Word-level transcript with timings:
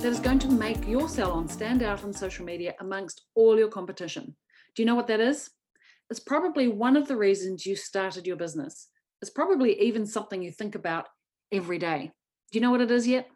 that 0.00 0.12
is 0.12 0.18
going 0.18 0.38
to 0.38 0.50
make 0.50 0.88
your 0.88 1.10
salon 1.10 1.46
stand 1.46 1.82
out 1.82 2.02
on 2.04 2.10
social 2.10 2.42
media 2.42 2.74
amongst 2.80 3.26
all 3.34 3.58
your 3.58 3.68
competition. 3.68 4.34
Do 4.74 4.82
you 4.82 4.86
know 4.86 4.94
what 4.94 5.06
that 5.08 5.20
is? 5.20 5.50
It's 6.08 6.18
probably 6.18 6.68
one 6.68 6.96
of 6.96 7.06
the 7.06 7.18
reasons 7.18 7.66
you 7.66 7.76
started 7.76 8.26
your 8.26 8.36
business. 8.36 8.88
It's 9.20 9.30
probably 9.30 9.78
even 9.78 10.06
something 10.06 10.42
you 10.42 10.52
think 10.52 10.74
about 10.74 11.08
every 11.52 11.76
day. 11.76 12.12
Do 12.50 12.58
you 12.58 12.62
know 12.62 12.70
what 12.70 12.80
it 12.80 12.90
is 12.90 13.06
yet? 13.06 13.28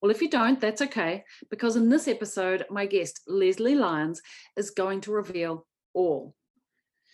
Well, 0.00 0.12
if 0.12 0.22
you 0.22 0.30
don't, 0.30 0.60
that's 0.60 0.80
okay, 0.80 1.24
because 1.50 1.74
in 1.74 1.88
this 1.88 2.06
episode, 2.06 2.66
my 2.70 2.86
guest, 2.86 3.22
Leslie 3.26 3.74
Lyons, 3.74 4.22
is 4.56 4.70
going 4.70 5.00
to 5.00 5.10
reveal 5.10 5.66
all. 5.92 6.36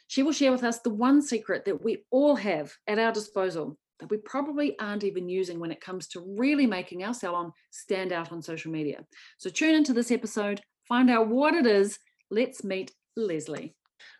She 0.06 0.22
will 0.22 0.32
share 0.32 0.52
with 0.52 0.64
us 0.64 0.80
the 0.80 0.90
one 0.90 1.22
secret 1.22 1.64
that 1.64 1.82
we 1.82 2.04
all 2.10 2.36
have 2.36 2.74
at 2.86 2.98
our 2.98 3.10
disposal 3.10 3.78
that 4.00 4.10
we 4.10 4.18
probably 4.18 4.78
aren't 4.78 5.04
even 5.04 5.28
using 5.28 5.58
when 5.58 5.70
it 5.70 5.80
comes 5.80 6.08
to 6.08 6.34
really 6.38 6.66
making 6.66 7.04
our 7.04 7.14
salon 7.14 7.52
stand 7.70 8.12
out 8.12 8.32
on 8.32 8.42
social 8.42 8.70
media. 8.70 9.04
So 9.38 9.50
tune 9.50 9.74
into 9.74 9.92
this 9.92 10.10
episode, 10.10 10.60
find 10.88 11.10
out 11.10 11.28
what 11.28 11.54
it 11.54 11.66
is. 11.66 11.98
Let's 12.30 12.64
meet 12.64 12.92
Leslie. 13.16 13.74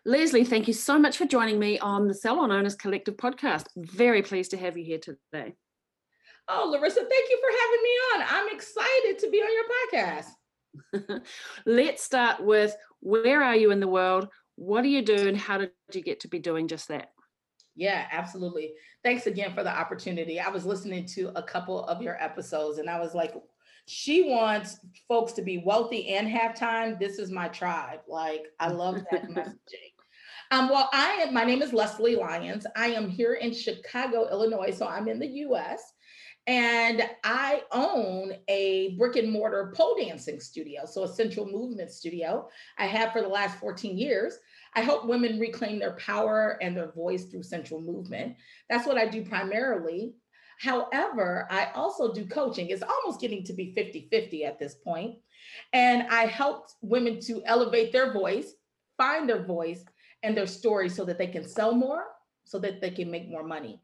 Leslie, 0.05 0.43
thank 0.43 0.67
you 0.67 0.73
so 0.73 0.97
much 0.97 1.17
for 1.17 1.25
joining 1.25 1.59
me 1.59 1.77
on 1.79 2.07
the 2.07 2.13
Salon 2.13 2.51
Owners 2.51 2.75
Collective 2.75 3.17
podcast. 3.17 3.65
Very 3.75 4.21
pleased 4.21 4.51
to 4.51 4.57
have 4.57 4.77
you 4.77 4.83
here 4.83 4.99
today. 4.99 5.53
Oh, 6.49 6.69
Larissa, 6.71 7.01
thank 7.01 7.29
you 7.29 7.41
for 7.41 7.51
having 7.59 7.83
me 7.83 7.89
on. 8.13 8.25
I'm 8.29 8.55
excited 8.55 9.19
to 9.19 9.29
be 9.29 9.41
on 9.41 9.53
your 9.53 9.65
podcast. 11.03 11.21
Let's 11.65 12.03
start 12.03 12.43
with 12.43 12.75
where 13.01 13.43
are 13.43 13.55
you 13.55 13.71
in 13.71 13.79
the 13.79 13.87
world? 13.87 14.29
What 14.55 14.81
do 14.81 14.89
you 14.89 15.01
do, 15.01 15.27
and 15.27 15.37
how 15.37 15.57
did 15.57 15.71
you 15.93 16.01
get 16.01 16.21
to 16.21 16.27
be 16.27 16.39
doing 16.39 16.67
just 16.67 16.87
that? 16.87 17.11
Yeah, 17.77 18.07
absolutely. 18.11 18.73
Thanks 19.03 19.27
again 19.27 19.53
for 19.53 19.63
the 19.63 19.69
opportunity. 19.69 20.39
I 20.39 20.49
was 20.49 20.65
listening 20.65 21.05
to 21.09 21.31
a 21.35 21.43
couple 21.43 21.85
of 21.85 22.01
your 22.01 22.21
episodes 22.21 22.79
and 22.79 22.89
I 22.89 22.99
was 22.99 23.13
like, 23.13 23.35
she 23.85 24.29
wants 24.29 24.79
folks 25.07 25.31
to 25.33 25.43
be 25.43 25.59
wealthy 25.59 26.09
and 26.09 26.27
have 26.27 26.55
time. 26.55 26.97
This 26.99 27.19
is 27.19 27.31
my 27.31 27.47
tribe. 27.49 27.99
Like, 28.07 28.47
I 28.59 28.69
love 28.69 28.95
that 29.11 29.29
messaging. 29.29 29.93
Um, 30.49 30.69
well, 30.69 30.89
I 30.91 31.25
am, 31.27 31.33
my 31.33 31.43
name 31.43 31.61
is 31.61 31.71
Leslie 31.71 32.15
Lyons. 32.15 32.65
I 32.75 32.87
am 32.87 33.09
here 33.09 33.35
in 33.35 33.53
Chicago, 33.53 34.27
Illinois. 34.29 34.75
So 34.75 34.87
I'm 34.87 35.07
in 35.07 35.19
the 35.19 35.27
US 35.27 35.93
and 36.47 37.03
I 37.25 37.61
own 37.73 38.33
a 38.47 38.95
brick 38.97 39.17
and 39.17 39.31
mortar 39.31 39.73
pole 39.75 39.97
dancing 39.99 40.39
studio. 40.39 40.85
So 40.85 41.03
a 41.03 41.07
central 41.07 41.45
movement 41.45 41.91
studio 41.91 42.47
I 42.77 42.87
have 42.87 43.11
for 43.11 43.21
the 43.21 43.27
last 43.27 43.59
14 43.59 43.97
years. 43.97 44.39
I 44.77 44.81
help 44.81 45.07
women 45.07 45.39
reclaim 45.39 45.79
their 45.79 45.93
power 45.93 46.59
and 46.61 46.77
their 46.77 46.91
voice 46.91 47.25
through 47.25 47.41
central 47.41 47.81
movement. 47.81 48.35
That's 48.69 48.85
what 48.85 48.99
I 48.99 49.07
do 49.07 49.25
primarily. 49.25 50.13
However, 50.59 51.47
I 51.49 51.71
also 51.73 52.13
do 52.13 52.27
coaching. 52.27 52.69
It's 52.69 52.83
almost 52.83 53.19
getting 53.19 53.43
to 53.45 53.53
be 53.53 53.73
50 53.73 54.07
50 54.11 54.45
at 54.45 54.59
this 54.59 54.75
point. 54.75 55.15
And 55.73 56.03
I 56.09 56.27
helped 56.27 56.75
women 56.81 57.19
to 57.21 57.41
elevate 57.45 57.91
their 57.91 58.13
voice, 58.13 58.53
find 58.97 59.27
their 59.27 59.43
voice 59.43 59.83
and 60.21 60.37
their 60.37 60.45
story 60.45 60.89
so 60.89 61.03
that 61.05 61.17
they 61.17 61.27
can 61.27 61.49
sell 61.49 61.73
more, 61.73 62.03
so 62.45 62.59
that 62.59 62.79
they 62.79 62.91
can 62.91 63.09
make 63.09 63.27
more 63.27 63.43
money. 63.43 63.81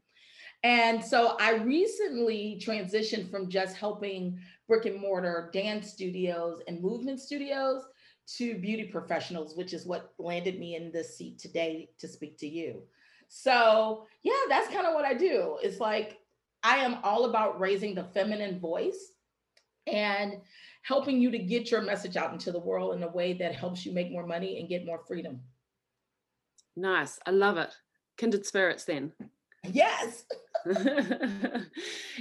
And 0.61 1.03
so 1.03 1.37
I 1.39 1.55
recently 1.55 2.61
transitioned 2.63 3.31
from 3.31 3.49
just 3.49 3.75
helping 3.77 4.37
brick 4.67 4.85
and 4.85 5.01
mortar 5.01 5.49
dance 5.51 5.91
studios 5.91 6.61
and 6.67 6.83
movement 6.83 7.19
studios 7.19 7.83
to 8.25 8.55
beauty 8.55 8.85
professionals, 8.85 9.55
which 9.55 9.73
is 9.73 9.85
what 9.85 10.13
landed 10.17 10.59
me 10.59 10.75
in 10.75 10.91
this 10.91 11.17
seat 11.17 11.39
today 11.39 11.89
to 11.99 12.07
speak 12.07 12.37
to 12.39 12.47
you. 12.47 12.81
So, 13.27 14.05
yeah, 14.23 14.33
that's 14.47 14.73
kind 14.73 14.85
of 14.85 14.93
what 14.93 15.05
I 15.05 15.13
do. 15.13 15.57
It's 15.61 15.79
like 15.79 16.19
I 16.63 16.77
am 16.77 16.97
all 17.03 17.25
about 17.25 17.59
raising 17.59 17.95
the 17.95 18.03
feminine 18.03 18.59
voice 18.59 19.11
and 19.87 20.35
helping 20.83 21.19
you 21.19 21.31
to 21.31 21.37
get 21.37 21.71
your 21.71 21.81
message 21.81 22.15
out 22.15 22.31
into 22.31 22.51
the 22.51 22.59
world 22.59 22.95
in 22.95 23.03
a 23.03 23.07
way 23.07 23.33
that 23.33 23.55
helps 23.55 23.85
you 23.85 23.91
make 23.91 24.11
more 24.11 24.25
money 24.25 24.59
and 24.59 24.69
get 24.69 24.85
more 24.85 24.99
freedom. 25.07 25.41
Nice. 26.75 27.19
I 27.25 27.31
love 27.31 27.57
it. 27.57 27.73
Kindred 28.17 28.45
spirits, 28.45 28.85
then. 28.85 29.11
Yes. 29.63 30.25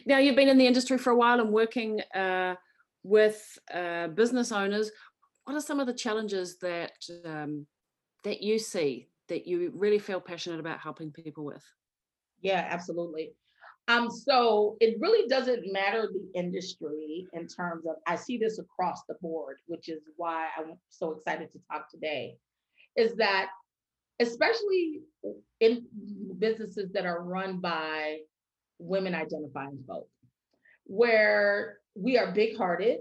now, 0.06 0.18
you've 0.18 0.36
been 0.36 0.48
in 0.48 0.58
the 0.58 0.66
industry 0.66 0.98
for 0.98 1.10
a 1.10 1.16
while 1.16 1.40
and 1.40 1.52
working 1.52 2.00
uh, 2.14 2.54
with 3.02 3.58
uh, 3.72 4.08
business 4.08 4.52
owners 4.52 4.90
what 5.44 5.56
are 5.56 5.60
some 5.60 5.80
of 5.80 5.86
the 5.86 5.94
challenges 5.94 6.58
that 6.58 6.92
um, 7.24 7.66
that 8.24 8.42
you 8.42 8.58
see 8.58 9.08
that 9.28 9.46
you 9.46 9.72
really 9.74 9.98
feel 9.98 10.20
passionate 10.20 10.60
about 10.60 10.80
helping 10.80 11.10
people 11.10 11.44
with? 11.44 11.64
Yeah, 12.40 12.66
absolutely. 12.68 13.34
Um, 13.88 14.10
so 14.10 14.76
it 14.80 14.96
really 15.00 15.28
doesn't 15.28 15.72
matter 15.72 16.08
the 16.12 16.38
industry 16.38 17.26
in 17.32 17.48
terms 17.48 17.84
of 17.86 17.96
I 18.06 18.16
see 18.16 18.38
this 18.38 18.58
across 18.58 19.02
the 19.08 19.16
board, 19.20 19.56
which 19.66 19.88
is 19.88 20.02
why 20.16 20.48
I'm 20.56 20.74
so 20.88 21.12
excited 21.12 21.50
to 21.52 21.58
talk 21.70 21.90
today. 21.90 22.36
Is 22.96 23.16
that 23.16 23.48
especially 24.20 25.00
in 25.60 25.86
businesses 26.38 26.92
that 26.92 27.06
are 27.06 27.24
run 27.24 27.60
by 27.60 28.18
women 28.78 29.14
identifying 29.14 29.82
folk, 29.86 30.08
where 30.84 31.78
we 31.94 32.18
are 32.18 32.32
big 32.32 32.56
hearted, 32.56 32.98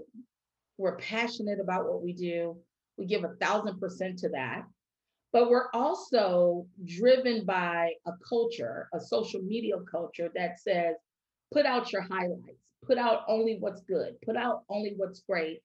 we're 0.82 0.96
passionate 0.96 1.60
about 1.60 1.86
what 1.86 2.02
we 2.02 2.12
do. 2.12 2.56
We 2.98 3.06
give 3.06 3.22
a 3.22 3.36
thousand 3.40 3.78
percent 3.78 4.18
to 4.18 4.28
that. 4.30 4.64
But 5.32 5.48
we're 5.48 5.70
also 5.72 6.66
driven 6.84 7.46
by 7.46 7.92
a 8.06 8.12
culture, 8.28 8.88
a 8.92 9.00
social 9.00 9.40
media 9.40 9.76
culture 9.90 10.28
that 10.34 10.58
says, 10.60 10.96
put 11.54 11.64
out 11.64 11.92
your 11.92 12.02
highlights, 12.02 12.60
put 12.84 12.98
out 12.98 13.20
only 13.28 13.56
what's 13.58 13.80
good, 13.82 14.20
put 14.26 14.36
out 14.36 14.64
only 14.68 14.94
what's 14.96 15.20
great. 15.20 15.60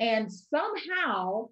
And 0.00 0.32
somehow 0.32 1.50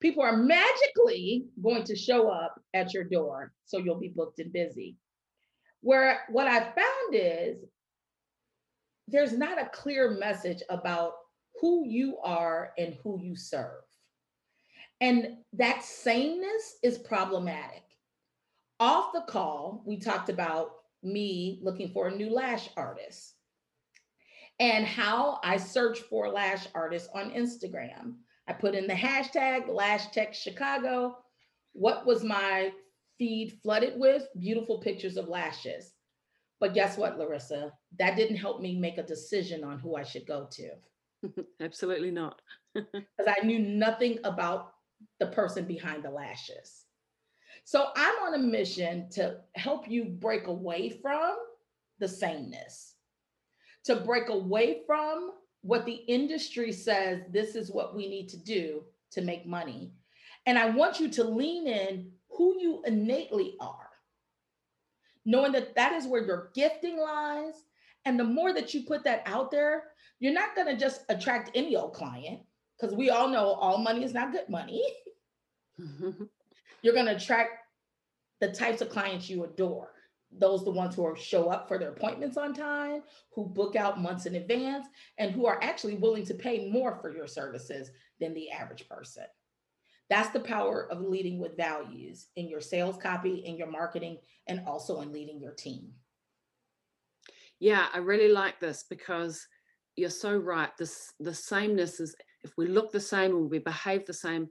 people 0.00 0.22
are 0.22 0.36
magically 0.36 1.44
going 1.62 1.84
to 1.84 1.94
show 1.94 2.28
up 2.28 2.60
at 2.74 2.92
your 2.92 3.04
door. 3.04 3.52
So 3.66 3.78
you'll 3.78 4.00
be 4.00 4.12
booked 4.16 4.40
and 4.40 4.52
busy. 4.52 4.96
Where 5.82 6.22
what 6.30 6.48
I 6.48 6.60
found 6.60 7.12
is 7.12 7.58
there's 9.08 9.36
not 9.36 9.60
a 9.60 9.70
clear 9.72 10.10
message 10.18 10.62
about 10.70 11.12
who 11.60 11.86
you 11.86 12.18
are 12.18 12.72
and 12.78 12.94
who 13.02 13.20
you 13.20 13.36
serve. 13.36 13.82
And 15.00 15.38
that 15.52 15.84
sameness 15.84 16.76
is 16.82 16.98
problematic. 16.98 17.82
Off 18.80 19.12
the 19.12 19.24
call, 19.28 19.82
we 19.86 19.98
talked 19.98 20.28
about 20.28 20.70
me 21.02 21.60
looking 21.62 21.88
for 21.90 22.08
a 22.08 22.14
new 22.14 22.30
lash 22.30 22.68
artist 22.76 23.34
and 24.58 24.86
how 24.86 25.38
I 25.44 25.56
search 25.58 26.00
for 26.00 26.28
lash 26.28 26.66
artists 26.74 27.08
on 27.14 27.30
Instagram. 27.30 28.14
I 28.48 28.52
put 28.52 28.74
in 28.74 28.86
the 28.86 28.94
hashtag 28.94 29.68
lash 29.68 30.10
tech 30.10 30.34
Chicago. 30.34 31.18
What 31.72 32.06
was 32.06 32.24
my 32.24 32.72
feed 33.18 33.58
flooded 33.62 33.98
with? 33.98 34.28
Beautiful 34.38 34.78
pictures 34.78 35.16
of 35.16 35.28
lashes. 35.28 35.92
But 36.58 36.74
guess 36.74 36.96
what, 36.96 37.18
Larissa? 37.18 37.72
That 37.98 38.16
didn't 38.16 38.36
help 38.36 38.62
me 38.62 38.78
make 38.78 38.96
a 38.96 39.02
decision 39.02 39.62
on 39.62 39.78
who 39.78 39.96
I 39.96 40.04
should 40.04 40.26
go 40.26 40.48
to. 40.52 40.70
Absolutely 41.60 42.10
not. 42.10 42.40
Because 42.74 43.34
I 43.40 43.44
knew 43.46 43.58
nothing 43.58 44.18
about 44.24 44.74
the 45.18 45.28
person 45.28 45.64
behind 45.64 46.04
the 46.04 46.10
lashes. 46.10 46.84
So 47.64 47.88
I'm 47.96 48.14
on 48.22 48.34
a 48.34 48.38
mission 48.38 49.08
to 49.12 49.38
help 49.54 49.88
you 49.88 50.04
break 50.04 50.46
away 50.46 50.90
from 50.90 51.36
the 51.98 52.06
sameness, 52.06 52.94
to 53.84 53.96
break 53.96 54.28
away 54.28 54.82
from 54.86 55.32
what 55.62 55.86
the 55.86 55.94
industry 55.94 56.70
says 56.70 57.22
this 57.30 57.56
is 57.56 57.72
what 57.72 57.96
we 57.96 58.08
need 58.08 58.28
to 58.28 58.36
do 58.36 58.84
to 59.12 59.22
make 59.22 59.46
money. 59.46 59.90
And 60.46 60.58
I 60.58 60.70
want 60.70 61.00
you 61.00 61.08
to 61.08 61.24
lean 61.24 61.66
in 61.66 62.12
who 62.28 62.56
you 62.60 62.82
innately 62.86 63.56
are, 63.58 63.90
knowing 65.24 65.52
that 65.52 65.74
that 65.74 65.92
is 65.94 66.06
where 66.06 66.24
your 66.24 66.50
gifting 66.54 66.98
lies. 66.98 67.64
And 68.04 68.20
the 68.20 68.24
more 68.24 68.52
that 68.52 68.74
you 68.74 68.82
put 68.82 69.02
that 69.04 69.22
out 69.26 69.50
there, 69.50 69.84
you're 70.20 70.32
not 70.32 70.54
going 70.54 70.68
to 70.68 70.76
just 70.76 71.02
attract 71.08 71.50
any 71.54 71.76
old 71.76 71.92
client 71.92 72.40
because 72.78 72.94
we 72.94 73.10
all 73.10 73.28
know 73.28 73.52
all 73.52 73.78
money 73.78 74.04
is 74.04 74.14
not 74.14 74.32
good 74.32 74.48
money. 74.48 74.82
you're 76.82 76.94
going 76.94 77.06
to 77.06 77.16
attract 77.16 77.50
the 78.40 78.48
types 78.48 78.80
of 78.80 78.88
clients 78.88 79.28
you 79.28 79.44
adore. 79.44 79.92
Those 80.38 80.64
the 80.64 80.70
ones 80.70 80.94
who 80.94 81.06
are 81.06 81.16
show 81.16 81.48
up 81.48 81.68
for 81.68 81.78
their 81.78 81.90
appointments 81.90 82.36
on 82.36 82.52
time, 82.52 83.02
who 83.32 83.46
book 83.46 83.76
out 83.76 84.00
months 84.00 84.26
in 84.26 84.34
advance, 84.34 84.86
and 85.18 85.30
who 85.30 85.46
are 85.46 85.62
actually 85.62 85.94
willing 85.94 86.26
to 86.26 86.34
pay 86.34 86.70
more 86.70 86.98
for 87.00 87.14
your 87.14 87.26
services 87.26 87.90
than 88.20 88.34
the 88.34 88.50
average 88.50 88.88
person. 88.88 89.24
That's 90.08 90.30
the 90.30 90.40
power 90.40 90.90
of 90.90 91.00
leading 91.00 91.38
with 91.38 91.56
values 91.56 92.26
in 92.36 92.48
your 92.48 92.60
sales 92.60 92.96
copy, 92.96 93.36
in 93.44 93.56
your 93.56 93.70
marketing, 93.70 94.18
and 94.46 94.62
also 94.66 95.00
in 95.00 95.12
leading 95.12 95.40
your 95.40 95.52
team. 95.52 95.92
Yeah, 97.58 97.86
I 97.92 97.98
really 97.98 98.28
like 98.28 98.60
this 98.60 98.84
because 98.88 99.46
you're 99.96 100.10
so 100.10 100.36
right. 100.36 100.70
This 100.78 101.12
the 101.20 101.34
sameness 101.34 102.00
is 102.00 102.14
if 102.44 102.52
we 102.56 102.66
look 102.66 102.92
the 102.92 103.00
same 103.00 103.32
and 103.32 103.50
we 103.50 103.58
behave 103.58 104.06
the 104.06 104.12
same, 104.12 104.48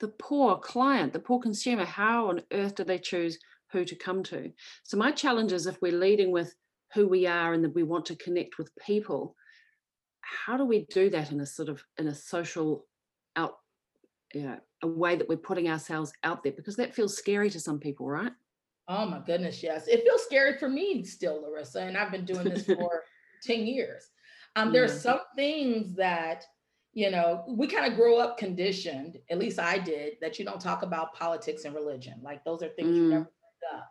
the 0.00 0.08
poor 0.08 0.58
client, 0.58 1.12
the 1.12 1.20
poor 1.20 1.40
consumer, 1.40 1.84
how 1.84 2.28
on 2.28 2.42
earth 2.52 2.74
do 2.74 2.84
they 2.84 2.98
choose 2.98 3.38
who 3.72 3.84
to 3.84 3.96
come 3.96 4.22
to? 4.24 4.50
So 4.82 4.96
my 4.96 5.12
challenge 5.12 5.52
is 5.52 5.66
if 5.66 5.80
we're 5.80 5.92
leading 5.92 6.30
with 6.30 6.54
who 6.94 7.06
we 7.06 7.26
are 7.26 7.52
and 7.52 7.64
that 7.64 7.74
we 7.74 7.82
want 7.82 8.06
to 8.06 8.16
connect 8.16 8.58
with 8.58 8.70
people, 8.76 9.34
how 10.20 10.56
do 10.56 10.64
we 10.64 10.86
do 10.90 11.10
that 11.10 11.32
in 11.32 11.40
a 11.40 11.46
sort 11.46 11.68
of 11.68 11.82
in 11.98 12.08
a 12.08 12.14
social 12.14 12.86
out 13.36 13.54
yeah, 14.34 14.56
a 14.82 14.86
way 14.86 15.16
that 15.16 15.28
we're 15.28 15.36
putting 15.36 15.68
ourselves 15.68 16.12
out 16.22 16.42
there 16.42 16.52
because 16.52 16.76
that 16.76 16.94
feels 16.94 17.16
scary 17.16 17.48
to 17.50 17.60
some 17.60 17.78
people, 17.78 18.06
right? 18.06 18.32
Oh 18.86 19.06
my 19.06 19.20
goodness, 19.20 19.62
yes. 19.62 19.86
It 19.86 20.02
feels 20.02 20.22
scary 20.24 20.58
for 20.58 20.68
me 20.68 21.04
still, 21.04 21.42
Larissa, 21.42 21.80
and 21.80 21.96
I've 21.96 22.12
been 22.12 22.24
doing 22.24 22.44
this 22.48 22.64
for 22.66 23.04
10 23.44 23.66
years. 23.66 24.10
Um, 24.58 24.68
yeah. 24.68 24.80
There's 24.80 25.00
some 25.00 25.20
things 25.36 25.94
that, 25.96 26.44
you 26.92 27.10
know, 27.10 27.44
we 27.48 27.66
kind 27.66 27.90
of 27.90 27.96
grow 27.96 28.18
up 28.18 28.38
conditioned, 28.38 29.18
at 29.30 29.38
least 29.38 29.58
I 29.58 29.78
did, 29.78 30.14
that 30.20 30.38
you 30.38 30.44
don't 30.44 30.60
talk 30.60 30.82
about 30.82 31.14
politics 31.14 31.64
and 31.64 31.74
religion. 31.74 32.20
Like 32.22 32.44
those 32.44 32.62
are 32.62 32.68
things 32.68 32.90
mm. 32.90 32.96
you 32.96 33.08
never 33.10 33.24
bring 33.24 33.80
up. 33.80 33.90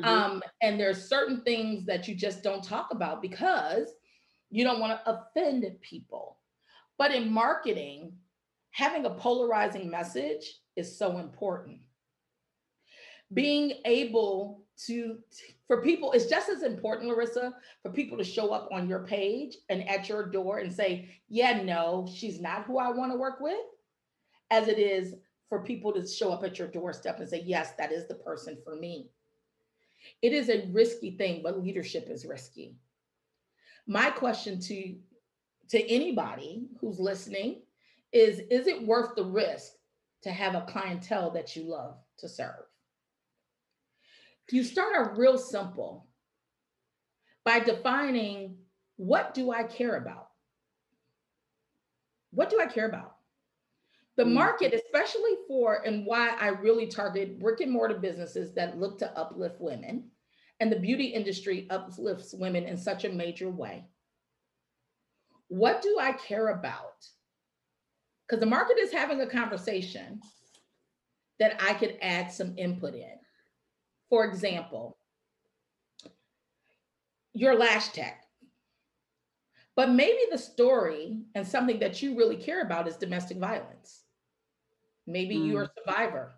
Mm-hmm. 0.00 0.08
Um, 0.08 0.42
and 0.62 0.80
there's 0.80 1.08
certain 1.08 1.42
things 1.42 1.86
that 1.86 2.08
you 2.08 2.14
just 2.14 2.42
don't 2.42 2.64
talk 2.64 2.88
about 2.90 3.22
because 3.22 3.92
you 4.50 4.64
don't 4.64 4.80
want 4.80 4.98
to 4.98 5.10
offend 5.10 5.64
people. 5.82 6.38
But 6.98 7.14
in 7.14 7.32
marketing, 7.32 8.12
having 8.70 9.06
a 9.06 9.10
polarizing 9.10 9.90
message 9.90 10.60
is 10.76 10.98
so 10.98 11.18
important 11.18 11.80
being 13.32 13.72
able 13.84 14.61
to 14.86 15.18
for 15.66 15.82
people 15.82 16.12
it's 16.12 16.26
just 16.26 16.48
as 16.48 16.62
important 16.62 17.08
larissa 17.08 17.54
for 17.82 17.90
people 17.90 18.16
to 18.16 18.24
show 18.24 18.52
up 18.52 18.68
on 18.72 18.88
your 18.88 19.04
page 19.06 19.56
and 19.68 19.88
at 19.88 20.08
your 20.08 20.26
door 20.26 20.58
and 20.58 20.72
say 20.72 21.08
yeah 21.28 21.62
no 21.62 22.08
she's 22.12 22.40
not 22.40 22.64
who 22.64 22.78
i 22.78 22.90
want 22.90 23.12
to 23.12 23.18
work 23.18 23.40
with 23.40 23.58
as 24.50 24.68
it 24.68 24.78
is 24.78 25.14
for 25.52 25.62
people 25.62 25.92
to 25.92 26.06
show 26.06 26.32
up 26.32 26.44
at 26.44 26.58
your 26.58 26.68
doorstep 26.68 27.20
and 27.20 27.28
say 27.28 27.42
yes 27.44 27.72
that 27.72 27.92
is 27.92 28.08
the 28.08 28.14
person 28.14 28.56
for 28.64 28.74
me. 28.74 29.10
It 30.22 30.32
is 30.32 30.48
a 30.48 30.66
risky 30.72 31.10
thing 31.10 31.42
but 31.42 31.62
leadership 31.62 32.08
is 32.08 32.24
risky. 32.24 32.74
My 33.86 34.08
question 34.08 34.58
to 34.60 34.96
to 35.68 35.90
anybody 35.90 36.68
who's 36.80 36.98
listening 36.98 37.60
is 38.12 38.38
is 38.50 38.66
it 38.66 38.86
worth 38.86 39.14
the 39.14 39.26
risk 39.26 39.72
to 40.22 40.30
have 40.30 40.54
a 40.54 40.62
clientele 40.62 41.30
that 41.32 41.54
you 41.54 41.64
love 41.64 41.98
to 42.16 42.30
serve 42.30 42.64
you 44.52 44.64
start 44.64 44.94
out 44.96 45.16
real 45.16 45.38
simple 45.38 46.06
by 47.44 47.60
defining 47.60 48.56
what 48.96 49.34
do 49.34 49.50
I 49.50 49.64
care 49.64 49.96
about? 49.96 50.28
What 52.30 52.50
do 52.50 52.60
I 52.60 52.66
care 52.66 52.86
about? 52.86 53.16
The 54.16 54.24
mm. 54.24 54.32
market, 54.32 54.74
especially 54.74 55.36
for, 55.48 55.82
and 55.86 56.06
why 56.06 56.36
I 56.38 56.48
really 56.48 56.86
target 56.86 57.38
brick 57.40 57.60
and 57.60 57.72
mortar 57.72 57.98
businesses 57.98 58.52
that 58.54 58.78
look 58.78 58.98
to 58.98 59.18
uplift 59.18 59.60
women, 59.60 60.10
and 60.60 60.70
the 60.70 60.78
beauty 60.78 61.06
industry 61.06 61.66
uplifts 61.70 62.34
women 62.34 62.64
in 62.64 62.76
such 62.76 63.04
a 63.04 63.12
major 63.12 63.50
way. 63.50 63.84
What 65.48 65.82
do 65.82 65.98
I 66.00 66.12
care 66.12 66.48
about? 66.48 67.06
Because 68.26 68.40
the 68.40 68.46
market 68.46 68.78
is 68.78 68.92
having 68.92 69.20
a 69.20 69.26
conversation 69.26 70.20
that 71.38 71.60
I 71.60 71.74
could 71.74 71.98
add 72.00 72.30
some 72.30 72.54
input 72.56 72.94
in. 72.94 73.18
For 74.12 74.26
example, 74.26 74.98
your 77.32 77.54
lash 77.54 77.92
tech. 77.92 78.26
But 79.74 79.88
maybe 79.88 80.18
the 80.30 80.36
story 80.36 81.22
and 81.34 81.48
something 81.48 81.78
that 81.78 82.02
you 82.02 82.14
really 82.14 82.36
care 82.36 82.60
about 82.60 82.86
is 82.86 82.96
domestic 82.96 83.38
violence. 83.38 84.02
Maybe 85.06 85.36
mm. 85.36 85.48
you're 85.48 85.62
a 85.62 85.70
survivor. 85.78 86.34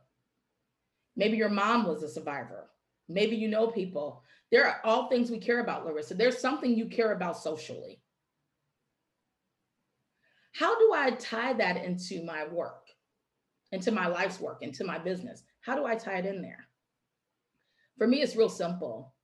Maybe 1.17 1.37
your 1.37 1.49
mom 1.49 1.85
was 1.85 2.05
a 2.05 2.09
survivor. 2.09 2.71
Maybe 3.09 3.35
you 3.35 3.49
know 3.49 3.67
people. 3.67 4.23
There 4.53 4.69
are 4.69 4.81
all 4.85 5.09
things 5.09 5.33
we 5.33 5.39
care 5.39 5.59
about, 5.59 5.85
Larissa. 5.85 6.15
There's 6.15 6.39
something 6.39 6.79
you 6.79 6.87
care 6.87 7.11
about 7.11 7.39
socially. 7.43 8.01
How 10.53 10.79
do 10.79 10.93
I 10.95 11.11
tie 11.11 11.55
that 11.55 11.85
into 11.85 12.23
my 12.23 12.47
work, 12.47 12.87
into 13.73 13.91
my 13.91 14.07
life's 14.07 14.39
work, 14.39 14.59
into 14.61 14.85
my 14.85 14.99
business? 14.99 15.43
How 15.63 15.75
do 15.75 15.85
I 15.85 15.97
tie 15.97 16.19
it 16.19 16.27
in 16.27 16.41
there? 16.41 16.69
For 17.99 18.07
me, 18.07 18.23
it's 18.23 18.37
real 18.37 18.49
simple. 18.49 19.15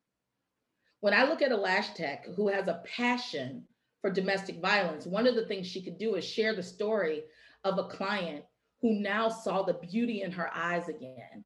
When 1.01 1.15
I 1.15 1.25
look 1.25 1.43
at 1.43 1.53
a 1.53 1.57
lash 1.57 1.95
tech 1.95 2.27
who 2.37 2.49
has 2.49 2.69
a 2.69 2.83
passion 2.85 3.65
for 4.01 4.11
domestic 4.11 4.61
violence, 4.61 5.07
one 5.07 5.27
of 5.27 5.35
the 5.35 5.47
things 5.47 5.67
she 5.67 5.83
could 5.83 5.99
do 5.99 6.15
is 6.15 6.25
share 6.25 6.55
the 6.55 6.63
story 6.63 7.25
of 7.65 7.79
a 7.79 7.85
client 7.85 8.45
who 8.81 9.01
now 9.01 9.29
saw 9.29 9.63
the 9.63 9.75
beauty 9.75 10.23
in 10.23 10.31
her 10.33 10.51
eyes 10.55 10.89
again, 10.89 11.45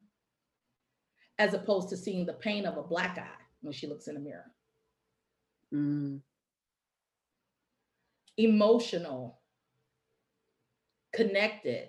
as 1.38 1.54
opposed 1.54 1.88
to 1.88 1.96
seeing 1.96 2.26
the 2.26 2.32
pain 2.34 2.66
of 2.66 2.76
a 2.76 2.82
black 2.82 3.18
eye 3.18 3.42
when 3.60 3.72
she 3.72 3.86
looks 3.86 4.06
in 4.06 4.14
the 4.14 4.20
mirror. 4.20 4.52
Mm. 5.72 6.20
Emotional, 8.36 9.40
connected, 11.12 11.88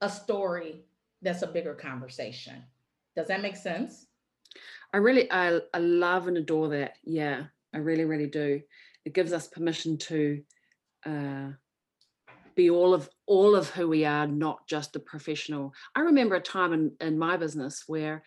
a 0.00 0.08
story 0.08 0.84
that's 1.22 1.42
a 1.42 1.46
bigger 1.46 1.74
conversation. 1.74 2.62
Does 3.16 3.28
that 3.28 3.42
make 3.42 3.56
sense? 3.56 4.06
I 4.92 4.98
really, 4.98 5.30
I, 5.30 5.60
I 5.72 5.78
love 5.78 6.26
and 6.28 6.36
adore 6.36 6.68
that. 6.70 6.94
Yeah, 7.04 7.44
I 7.74 7.78
really, 7.78 8.04
really 8.04 8.26
do. 8.26 8.60
It 9.04 9.14
gives 9.14 9.32
us 9.32 9.46
permission 9.46 9.98
to 9.98 10.42
uh, 11.06 11.48
be 12.54 12.70
all 12.70 12.92
of 12.92 13.08
all 13.26 13.54
of 13.54 13.70
who 13.70 13.88
we 13.88 14.04
are, 14.04 14.26
not 14.26 14.66
just 14.68 14.92
the 14.92 15.00
professional. 15.00 15.72
I 15.94 16.00
remember 16.00 16.34
a 16.34 16.40
time 16.40 16.72
in, 16.72 16.92
in 17.00 17.18
my 17.18 17.36
business 17.36 17.84
where 17.86 18.22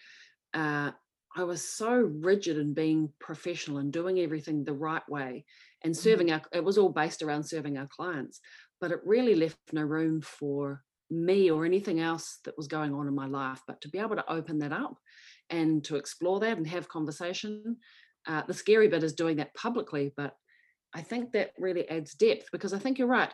uh, 0.54 0.92
I 1.36 1.44
was 1.44 1.68
so 1.68 1.94
rigid 1.94 2.58
in 2.58 2.74
being 2.74 3.12
professional 3.20 3.80
and 3.80 3.92
doing 3.92 4.20
everything 4.20 4.64
the 4.64 4.74
right 4.74 5.08
way 5.10 5.46
and 5.84 5.94
mm-hmm. 5.94 6.02
serving 6.02 6.32
our, 6.32 6.42
it 6.52 6.64
was 6.64 6.78
all 6.78 6.90
based 6.90 7.22
around 7.22 7.44
serving 7.44 7.78
our 7.78 7.88
clients, 7.88 8.40
but 8.80 8.92
it 8.92 9.00
really 9.06 9.36
left 9.36 9.58
no 9.72 9.82
room 9.82 10.22
for 10.22 10.84
me 11.14 11.52
or 11.52 11.66
anything 11.66 12.00
else 12.00 12.40
that 12.46 12.58
was 12.58 12.68
going 12.68 12.94
on 12.94 13.08
in 13.08 13.16
my 13.16 13.28
life, 13.28 13.62
but 13.68 13.82
to 13.82 13.90
be 13.90 14.00
able 14.00 14.16
to 14.16 14.32
open 14.32 14.60
that 14.60 14.72
up 14.72 14.98
and 15.50 15.84
to 15.86 15.96
explore 15.96 16.40
that 16.40 16.58
and 16.58 16.68
have 16.68 16.90
conversation. 16.90 17.78
Uh, 18.26 18.42
the 18.48 18.54
scary 18.54 18.88
bit 18.88 19.04
is 19.04 19.14
doing 19.14 19.38
that 19.38 19.54
publicly, 19.54 20.14
but 20.16 20.36
I 20.94 21.02
think 21.02 21.32
that 21.32 21.52
really 21.58 21.88
adds 21.90 22.14
depth 22.14 22.48
because 22.52 22.74
I 22.74 22.80
think 22.80 22.98
you're 22.98 23.08
right. 23.08 23.34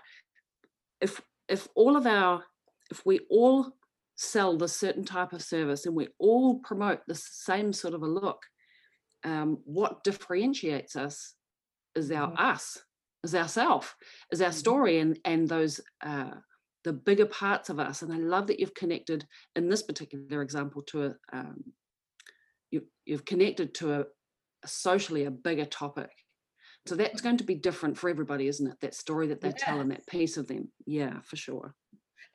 If 1.02 1.22
if 1.48 1.68
all 1.76 1.96
of 1.96 2.06
our 2.06 2.44
if 2.92 3.06
we 3.06 3.20
all 3.30 3.72
sell 4.16 4.58
the 4.58 4.68
certain 4.68 5.06
type 5.06 5.34
of 5.34 5.42
service 5.42 5.86
and 5.86 5.96
we 5.96 6.08
all 6.18 6.60
promote 6.60 7.00
the 7.08 7.16
same 7.16 7.72
sort 7.72 7.94
of 7.94 8.04
a 8.04 8.08
look, 8.08 8.44
um, 9.24 9.60
what 9.64 10.04
differentiates 10.04 10.96
us 10.96 11.36
is 11.96 12.12
our 12.12 12.28
mm-hmm. 12.28 12.44
us, 12.46 12.78
is 13.24 13.36
ourself, 13.36 13.96
is 14.32 14.42
our 14.42 14.50
mm-hmm. 14.50 14.58
story 14.58 15.00
and 15.00 15.20
and 15.26 15.48
those 15.48 15.80
uh, 16.02 16.32
the 16.84 16.94
bigger 16.94 17.26
parts 17.26 17.70
of 17.70 17.80
us. 17.80 18.02
And 18.02 18.14
I 18.14 18.18
love 18.18 18.48
that 18.48 18.60
you've 18.60 18.74
connected 18.74 19.26
in 19.56 19.70
this 19.70 19.84
particular 19.84 20.42
example 20.42 20.82
to 20.88 21.06
a, 21.06 21.16
um, 21.34 21.64
you, 22.72 22.84
you've 23.06 23.26
connected 23.26 23.74
to 23.76 23.94
a, 23.94 24.00
a, 24.64 24.68
socially 24.68 25.26
a 25.26 25.32
bigger 25.32 25.66
topic. 25.66 26.12
So 26.88 26.96
that's 26.96 27.22
going 27.22 27.38
to 27.38 27.44
be 27.44 27.56
different 27.56 27.98
for 27.98 28.10
everybody, 28.10 28.48
isn't 28.48 28.66
it? 28.66 28.80
That 28.82 28.96
story 28.96 29.28
that 29.28 29.42
they 29.42 29.50
yes. 29.50 29.62
tell 29.62 29.80
and 29.80 29.92
that 29.92 30.08
piece 30.08 30.38
of 30.38 30.48
them. 30.48 30.72
Yeah, 30.86 31.20
for 31.24 31.36
sure. 31.36 31.76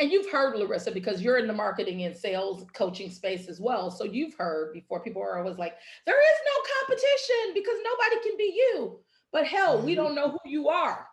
And 0.00 0.10
you've 0.10 0.30
heard, 0.30 0.56
Larissa, 0.56 0.90
because 0.90 1.22
you're 1.22 1.38
in 1.38 1.46
the 1.46 1.52
marketing 1.52 2.02
and 2.02 2.16
sales 2.16 2.66
coaching 2.74 3.10
space 3.10 3.48
as 3.48 3.60
well. 3.60 3.90
So 3.90 4.04
you've 4.04 4.34
heard 4.34 4.72
before 4.72 5.02
people 5.02 5.22
are 5.22 5.38
always 5.38 5.56
like, 5.56 5.74
there 6.04 6.20
is 6.20 6.38
no 6.46 6.62
competition 6.80 7.54
because 7.54 7.76
nobody 7.84 8.28
can 8.28 8.36
be 8.36 8.52
you. 8.56 9.00
But 9.32 9.46
hell, 9.46 9.80
we 9.80 9.92
mm-hmm. 9.92 10.02
don't 10.02 10.14
know 10.14 10.30
who 10.30 10.50
you 10.50 10.68
are. 10.68 11.06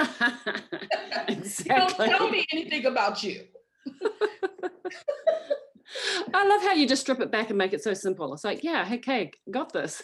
exactly. 1.28 2.06
don't 2.06 2.18
tell 2.18 2.30
me 2.30 2.46
anything 2.52 2.86
about 2.86 3.22
you. 3.22 3.44
I 6.32 6.46
love 6.46 6.62
how 6.62 6.72
you 6.72 6.86
just 6.86 7.02
strip 7.02 7.20
it 7.20 7.30
back 7.32 7.50
and 7.50 7.58
make 7.58 7.72
it 7.72 7.82
so 7.82 7.94
simple. 7.94 8.32
It's 8.32 8.44
like, 8.44 8.62
yeah, 8.62 8.88
okay, 8.92 9.32
got 9.50 9.72
this. 9.72 10.02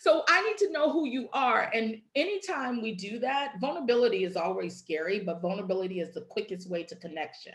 so 0.00 0.22
I 0.28 0.42
need 0.42 0.56
to 0.58 0.72
know 0.72 0.90
who 0.90 1.06
you 1.06 1.28
are. 1.32 1.70
And 1.72 2.00
anytime 2.14 2.82
we 2.82 2.94
do 2.94 3.18
that, 3.20 3.54
vulnerability 3.60 4.24
is 4.24 4.36
always 4.36 4.76
scary, 4.76 5.20
but 5.20 5.40
vulnerability 5.40 6.00
is 6.00 6.12
the 6.12 6.22
quickest 6.22 6.68
way 6.68 6.82
to 6.84 6.96
connection. 6.96 7.54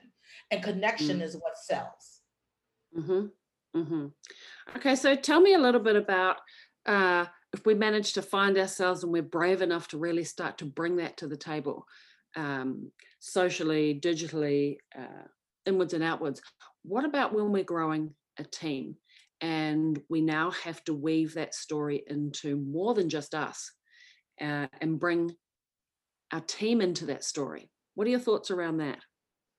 And 0.51 0.63
connection 0.63 1.20
mm. 1.20 1.24
is 1.24 1.36
what 1.36 1.58
sells. 1.58 2.22
hmm 2.96 3.25
hmm 3.74 4.08
Okay, 4.75 4.96
so 4.96 5.15
tell 5.15 5.41
me 5.41 5.53
a 5.53 5.60
little 5.60 5.82
bit 5.82 5.96
about 5.96 6.38
uh, 6.86 7.25
if 7.53 7.65
we 7.65 7.74
manage 7.74 8.13
to 8.13 8.22
find 8.22 8.58
ourselves 8.58 9.03
and 9.03 9.12
we're 9.12 9.22
brave 9.24 9.62
enough 9.62 9.88
to 9.89 9.98
really 9.98 10.24
start 10.24 10.58
to 10.60 10.65
bring 10.65 10.98
that 10.98 11.18
to 11.18 11.27
the 11.27 11.38
table, 11.38 11.86
um, 12.36 12.91
socially, 13.20 14.00
digitally, 14.00 14.77
uh, 14.98 15.25
inwards 15.65 15.94
and 15.94 16.03
outwards. 16.03 16.41
What 16.84 17.06
about 17.06 17.34
when 17.34 17.51
we're 17.51 17.63
growing 17.63 18.15
a 18.38 18.44
team 18.44 18.98
and 19.41 20.01
we 20.10 20.22
now 20.22 20.51
have 20.51 20.84
to 20.86 20.94
weave 20.94 21.34
that 21.34 21.56
story 21.56 22.03
into 22.08 22.56
more 22.56 22.94
than 22.94 23.10
just 23.10 23.34
us 23.34 23.72
uh, 24.41 24.68
and 24.82 25.00
bring 25.00 25.36
our 26.32 26.41
team 26.41 26.82
into 26.82 27.06
that 27.08 27.24
story? 27.24 27.72
What 27.96 28.08
are 28.08 28.12
your 28.12 28.20
thoughts 28.20 28.51
around 28.51 28.77
that? 28.77 29.00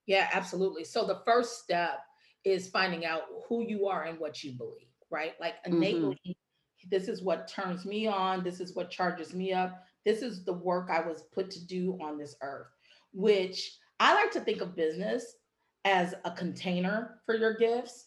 Yeah, 0.06 0.28
absolutely. 0.32 0.84
So 0.84 1.06
the 1.06 1.22
first 1.24 1.62
step 1.62 2.00
is 2.44 2.70
finding 2.70 3.04
out 3.04 3.22
who 3.48 3.62
you 3.62 3.86
are 3.86 4.04
and 4.04 4.18
what 4.18 4.42
you 4.42 4.52
believe, 4.56 4.88
right? 5.10 5.34
Like 5.40 5.56
Mhm. 5.70 6.14
innately, 6.14 6.36
this 6.88 7.08
is 7.08 7.22
what 7.22 7.48
turns 7.48 7.84
me 7.84 8.06
on, 8.06 8.42
this 8.42 8.60
is 8.60 8.74
what 8.74 8.90
charges 8.90 9.34
me 9.34 9.52
up, 9.52 9.84
this 10.04 10.22
is 10.22 10.44
the 10.44 10.52
work 10.52 10.88
I 10.90 11.00
was 11.00 11.22
put 11.32 11.50
to 11.52 11.66
do 11.66 11.98
on 12.00 12.18
this 12.18 12.36
earth, 12.42 12.68
which 13.12 13.76
I 13.98 14.14
like 14.14 14.30
to 14.32 14.40
think 14.40 14.60
of 14.60 14.74
business 14.76 15.36
as 15.84 16.14
a 16.24 16.30
container 16.30 17.20
for 17.26 17.34
your 17.36 17.54
gifts. 17.54 18.06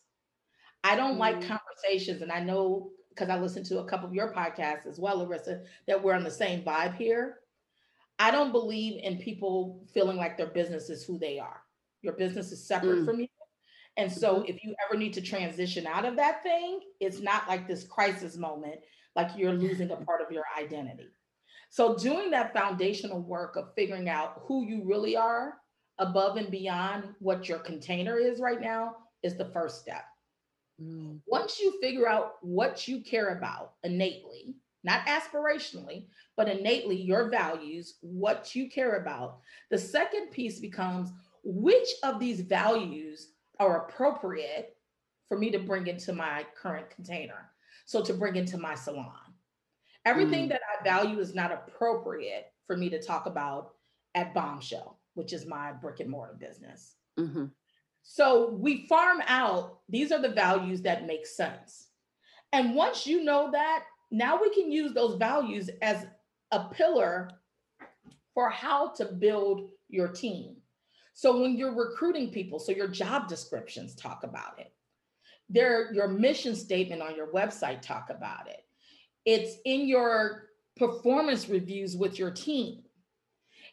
I 0.83 0.95
don't 0.95 1.17
like 1.17 1.39
Mm. 1.39 1.47
conversations, 1.47 2.21
and 2.21 2.31
I 2.31 2.39
know 2.39 2.91
because 3.09 3.29
I 3.29 3.37
listened 3.39 3.67
to 3.67 3.79
a 3.79 3.85
couple 3.85 4.07
of 4.07 4.15
your 4.15 4.33
podcasts 4.33 4.87
as 4.87 4.99
well, 4.99 5.19
Larissa, 5.19 5.63
that 5.85 6.01
we're 6.01 6.15
on 6.15 6.23
the 6.23 6.31
same 6.31 6.63
vibe 6.63 6.95
here. 6.95 7.41
I 8.17 8.31
don't 8.31 8.51
believe 8.51 8.99
in 9.03 9.19
people 9.19 9.85
feeling 9.93 10.17
like 10.17 10.35
their 10.35 10.47
business 10.47 10.89
is 10.89 11.03
who 11.05 11.19
they 11.19 11.37
are. 11.37 11.61
Your 12.01 12.13
business 12.13 12.51
is 12.51 12.65
separate 12.65 13.01
Mm. 13.01 13.05
from 13.05 13.19
you. 13.19 13.27
And 13.97 14.11
so 14.11 14.43
if 14.47 14.63
you 14.63 14.73
ever 14.87 14.97
need 14.97 15.13
to 15.13 15.21
transition 15.21 15.85
out 15.85 16.05
of 16.05 16.15
that 16.15 16.41
thing, 16.43 16.79
it's 16.99 17.19
not 17.19 17.47
like 17.47 17.67
this 17.67 17.83
crisis 17.83 18.37
moment, 18.37 18.79
like 19.15 19.29
you're 19.37 19.53
losing 19.53 19.91
a 19.91 19.97
part 19.97 20.21
of 20.21 20.31
your 20.31 20.45
identity. 20.57 21.09
So 21.69 21.95
doing 21.95 22.31
that 22.31 22.53
foundational 22.53 23.21
work 23.21 23.55
of 23.55 23.73
figuring 23.75 24.09
out 24.09 24.41
who 24.45 24.65
you 24.65 24.83
really 24.85 25.15
are 25.15 25.55
above 25.99 26.37
and 26.37 26.49
beyond 26.49 27.05
what 27.19 27.47
your 27.47 27.59
container 27.59 28.17
is 28.17 28.39
right 28.39 28.61
now 28.61 28.95
is 29.21 29.37
the 29.37 29.49
first 29.53 29.81
step. 29.81 30.05
Mm. 30.81 31.19
Once 31.27 31.59
you 31.59 31.79
figure 31.81 32.07
out 32.07 32.33
what 32.41 32.87
you 32.87 33.01
care 33.01 33.37
about 33.37 33.73
innately, 33.83 34.55
not 34.83 35.05
aspirationally, 35.05 36.07
but 36.35 36.49
innately 36.49 36.99
your 36.99 37.29
values, 37.29 37.95
what 38.01 38.55
you 38.55 38.69
care 38.69 38.97
about, 38.97 39.39
the 39.69 39.77
second 39.77 40.31
piece 40.31 40.59
becomes 40.59 41.11
which 41.43 41.87
of 42.03 42.19
these 42.19 42.41
values 42.41 43.29
are 43.63 43.85
appropriate 43.87 44.77
for 45.27 45.37
me 45.37 45.49
to 45.51 45.59
bring 45.59 45.87
into 45.87 46.13
my 46.13 46.45
current 46.55 46.89
container. 46.89 47.51
So 47.85 48.03
to 48.03 48.13
bring 48.13 48.35
into 48.35 48.57
my 48.57 48.75
salon. 48.75 49.33
Everything 50.05 50.45
Mm. 50.45 50.49
that 50.49 50.61
I 50.79 50.83
value 50.83 51.19
is 51.19 51.33
not 51.33 51.51
appropriate 51.51 52.53
for 52.67 52.77
me 52.77 52.89
to 52.89 53.01
talk 53.01 53.25
about 53.25 53.75
at 54.15 54.33
Bombshell, 54.33 54.99
which 55.15 55.33
is 55.33 55.45
my 55.45 55.71
brick 55.71 55.99
and 55.99 56.09
mortar 56.09 56.35
business. 56.35 56.97
hmm 57.17 57.45
So 58.01 58.49
we 58.49 58.85
farm 58.87 59.21
out, 59.27 59.79
these 59.87 60.11
are 60.11 60.21
the 60.21 60.29
values 60.29 60.81
that 60.81 61.07
make 61.07 61.25
sense. 61.25 61.89
And 62.51 62.75
once 62.75 63.07
you 63.07 63.23
know 63.23 63.49
that, 63.51 63.85
now 64.11 64.39
we 64.39 64.53
can 64.53 64.71
use 64.71 64.93
those 64.93 65.15
values 65.15 65.69
as 65.81 66.05
a 66.51 66.65
pillar 66.69 67.29
for 68.33 68.49
how 68.49 68.89
to 68.89 69.05
build 69.05 69.69
your 69.89 70.09
team. 70.09 70.57
So 71.13 71.41
when 71.41 71.57
you're 71.57 71.75
recruiting 71.75 72.31
people, 72.31 72.59
so 72.59 72.71
your 72.71 72.87
job 72.87 73.27
descriptions 73.27 73.95
talk 73.95 74.23
about 74.23 74.59
it. 74.59 74.71
Their 75.49 75.93
your 75.93 76.07
mission 76.07 76.55
statement 76.55 77.01
on 77.01 77.15
your 77.15 77.31
website 77.31 77.81
talk 77.81 78.09
about 78.09 78.47
it. 78.47 78.65
It's 79.25 79.57
in 79.65 79.87
your 79.87 80.49
performance 80.75 81.47
reviews 81.47 81.95
with 81.95 82.17
your 82.17 82.31
team. 82.31 82.83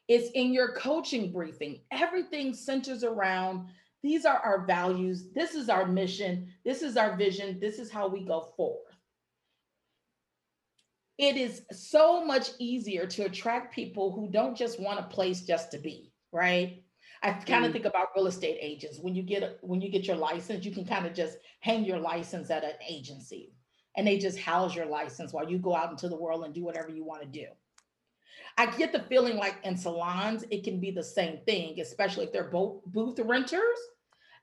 It's 0.09 0.30
in 0.32 0.52
your 0.52 0.73
coaching 0.73 1.32
briefing. 1.32 1.80
Everything 1.90 2.52
centers 2.52 3.04
around 3.04 3.68
these 4.02 4.25
are 4.25 4.38
our 4.38 4.64
values. 4.64 5.28
This 5.35 5.54
is 5.54 5.68
our 5.68 5.87
mission. 5.87 6.49
This 6.64 6.82
is 6.82 6.97
our 6.97 7.16
vision. 7.16 7.61
This 7.61 7.78
is 7.78 7.90
how 7.90 8.09
we 8.09 8.25
go 8.25 8.52
forward. 8.56 8.94
It 11.18 11.37
is 11.37 11.62
so 11.70 12.25
much 12.25 12.49
easier 12.59 13.06
to 13.06 13.25
attract 13.25 13.75
people 13.75 14.11
who 14.11 14.30
don't 14.30 14.56
just 14.56 14.80
want 14.80 15.00
a 15.00 15.02
place 15.02 15.42
just 15.42 15.70
to 15.73 15.78
be, 15.78 16.12
right? 16.32 16.82
I 17.22 17.32
kind 17.32 17.64
of 17.64 17.70
Mm. 17.70 17.74
think 17.74 17.84
about 17.84 18.08
real 18.16 18.26
estate 18.28 18.58
agents. 18.60 18.98
When 18.98 19.14
you 19.14 19.22
get 19.22 19.58
when 19.62 19.80
you 19.80 19.90
get 19.90 20.06
your 20.06 20.16
license, 20.16 20.64
you 20.64 20.72
can 20.72 20.86
kind 20.86 21.06
of 21.06 21.14
just 21.14 21.38
hang 21.60 21.84
your 21.84 21.98
license 21.98 22.50
at 22.50 22.64
an 22.64 22.76
agency 22.88 23.52
and 23.96 24.06
they 24.06 24.18
just 24.18 24.38
house 24.38 24.74
your 24.74 24.86
license 24.86 25.32
while 25.32 25.48
you 25.48 25.58
go 25.58 25.74
out 25.74 25.90
into 25.90 26.08
the 26.08 26.16
world 26.16 26.44
and 26.44 26.54
do 26.54 26.64
whatever 26.64 26.88
you 26.88 27.04
want 27.04 27.20
to 27.22 27.28
do. 27.28 27.46
I 28.56 28.66
get 28.76 28.92
the 28.92 29.02
feeling 29.02 29.36
like 29.36 29.56
in 29.64 29.76
salons, 29.76 30.44
it 30.50 30.64
can 30.64 30.80
be 30.80 30.90
the 30.90 31.02
same 31.02 31.40
thing, 31.44 31.78
especially 31.80 32.24
if 32.24 32.32
they're 32.32 32.50
both 32.50 32.84
booth 32.86 33.18
renters 33.18 33.78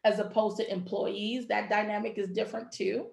as 0.04 0.20
opposed 0.20 0.58
to 0.58 0.72
employees. 0.72 1.48
That 1.48 1.70
dynamic 1.70 2.18
is 2.18 2.30
different 2.30 2.72
too. 2.72 3.08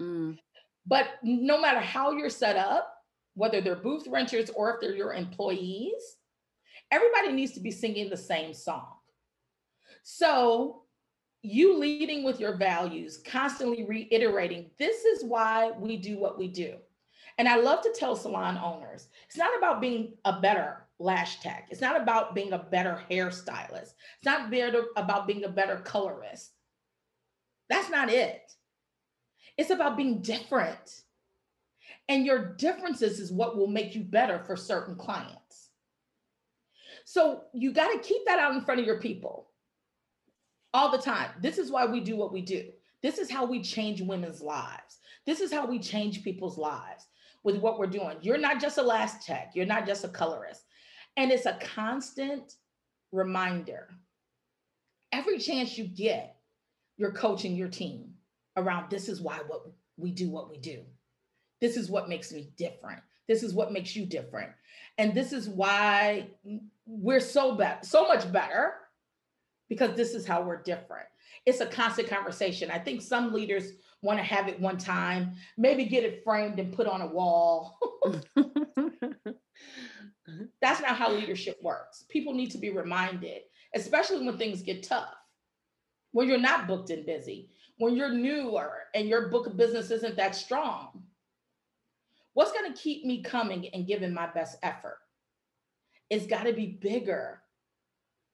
Mm. 0.00 0.38
But 0.86 1.08
no 1.22 1.60
matter 1.60 1.80
how 1.80 2.12
you're 2.12 2.30
set 2.30 2.56
up, 2.56 2.94
whether 3.34 3.60
they're 3.60 3.76
booth 3.76 4.06
renters 4.06 4.50
or 4.50 4.74
if 4.74 4.80
they're 4.80 4.94
your 4.94 5.14
employees, 5.14 6.16
everybody 6.90 7.32
needs 7.32 7.52
to 7.52 7.60
be 7.60 7.70
singing 7.70 8.08
the 8.08 8.16
same 8.16 8.54
song. 8.54 8.99
So, 10.02 10.82
you 11.42 11.78
leading 11.78 12.22
with 12.22 12.38
your 12.38 12.56
values, 12.56 13.22
constantly 13.24 13.84
reiterating, 13.84 14.70
this 14.78 15.04
is 15.04 15.24
why 15.24 15.70
we 15.78 15.96
do 15.96 16.18
what 16.18 16.38
we 16.38 16.48
do. 16.48 16.74
And 17.38 17.48
I 17.48 17.56
love 17.56 17.80
to 17.82 17.94
tell 17.96 18.16
salon 18.16 18.58
owners, 18.58 19.08
it's 19.26 19.38
not 19.38 19.56
about 19.56 19.80
being 19.80 20.12
a 20.24 20.40
better 20.40 20.86
lash 20.98 21.40
tech. 21.40 21.68
It's 21.70 21.80
not 21.80 22.00
about 22.00 22.34
being 22.34 22.52
a 22.52 22.58
better 22.58 23.02
hairstylist. 23.10 23.94
It's 24.16 24.24
not 24.24 24.50
better 24.50 24.84
about 24.96 25.26
being 25.26 25.44
a 25.44 25.48
better 25.48 25.76
colorist. 25.76 26.50
That's 27.70 27.88
not 27.88 28.10
it. 28.10 28.42
It's 29.56 29.70
about 29.70 29.96
being 29.96 30.20
different. 30.20 31.02
And 32.08 32.26
your 32.26 32.54
differences 32.56 33.20
is 33.20 33.32
what 33.32 33.56
will 33.56 33.68
make 33.68 33.94
you 33.94 34.02
better 34.02 34.40
for 34.40 34.56
certain 34.56 34.96
clients. 34.96 35.70
So 37.04 37.44
you 37.54 37.72
got 37.72 37.92
to 37.92 37.98
keep 38.06 38.26
that 38.26 38.38
out 38.38 38.54
in 38.54 38.60
front 38.60 38.80
of 38.80 38.86
your 38.86 39.00
people 39.00 39.49
all 40.72 40.90
the 40.90 40.98
time. 40.98 41.30
This 41.40 41.58
is 41.58 41.70
why 41.70 41.86
we 41.86 42.00
do 42.00 42.16
what 42.16 42.32
we 42.32 42.42
do. 42.42 42.70
This 43.02 43.18
is 43.18 43.30
how 43.30 43.44
we 43.44 43.62
change 43.62 44.02
women's 44.02 44.40
lives. 44.40 44.98
This 45.26 45.40
is 45.40 45.52
how 45.52 45.66
we 45.66 45.78
change 45.78 46.22
people's 46.22 46.58
lives 46.58 47.06
with 47.42 47.56
what 47.56 47.78
we're 47.78 47.86
doing. 47.86 48.16
You're 48.20 48.38
not 48.38 48.60
just 48.60 48.78
a 48.78 48.82
lash 48.82 49.24
tech, 49.24 49.52
you're 49.54 49.66
not 49.66 49.86
just 49.86 50.04
a 50.04 50.08
colorist. 50.08 50.64
And 51.16 51.30
it's 51.30 51.46
a 51.46 51.58
constant 51.74 52.54
reminder. 53.12 53.88
Every 55.12 55.38
chance 55.38 55.76
you 55.76 55.84
get, 55.84 56.36
you're 56.96 57.12
coaching 57.12 57.56
your 57.56 57.68
team 57.68 58.14
around 58.56 58.90
this 58.90 59.08
is 59.08 59.20
why 59.20 59.40
what 59.46 59.62
we 59.96 60.12
do 60.12 60.30
what 60.30 60.50
we 60.50 60.58
do. 60.58 60.82
This 61.60 61.76
is 61.76 61.90
what 61.90 62.08
makes 62.08 62.32
me 62.32 62.50
different. 62.56 63.00
This 63.28 63.42
is 63.42 63.54
what 63.54 63.72
makes 63.72 63.94
you 63.96 64.06
different. 64.06 64.50
And 64.98 65.14
this 65.14 65.32
is 65.32 65.48
why 65.48 66.28
we're 66.86 67.20
so 67.20 67.54
better, 67.54 67.78
so 67.82 68.06
much 68.06 68.30
better 68.32 68.74
because 69.70 69.96
this 69.96 70.14
is 70.14 70.26
how 70.26 70.42
we're 70.42 70.62
different. 70.62 71.06
It's 71.46 71.60
a 71.60 71.66
constant 71.66 72.08
conversation. 72.08 72.70
I 72.70 72.78
think 72.78 73.00
some 73.00 73.32
leaders 73.32 73.72
want 74.02 74.18
to 74.18 74.24
have 74.24 74.48
it 74.48 74.60
one 74.60 74.76
time, 74.76 75.32
maybe 75.56 75.86
get 75.86 76.04
it 76.04 76.22
framed 76.22 76.58
and 76.58 76.74
put 76.74 76.86
on 76.86 77.00
a 77.00 77.06
wall. 77.06 77.78
That's 80.60 80.80
not 80.80 80.96
how 80.96 81.10
leadership 81.10 81.56
works. 81.62 82.04
People 82.10 82.34
need 82.34 82.50
to 82.50 82.58
be 82.58 82.70
reminded, 82.70 83.42
especially 83.74 84.26
when 84.26 84.36
things 84.36 84.60
get 84.62 84.82
tough, 84.82 85.14
when 86.12 86.28
you're 86.28 86.38
not 86.38 86.66
booked 86.66 86.90
and 86.90 87.06
busy, 87.06 87.50
when 87.78 87.94
you're 87.94 88.12
newer 88.12 88.72
and 88.94 89.08
your 89.08 89.28
book 89.28 89.46
of 89.46 89.56
business 89.56 89.90
isn't 89.90 90.16
that 90.16 90.34
strong. 90.34 91.04
What's 92.34 92.52
going 92.52 92.72
to 92.72 92.78
keep 92.78 93.04
me 93.04 93.22
coming 93.22 93.68
and 93.72 93.86
giving 93.86 94.12
my 94.12 94.26
best 94.26 94.58
effort? 94.62 94.98
It's 96.10 96.26
got 96.26 96.44
to 96.44 96.52
be 96.52 96.66
bigger 96.66 97.42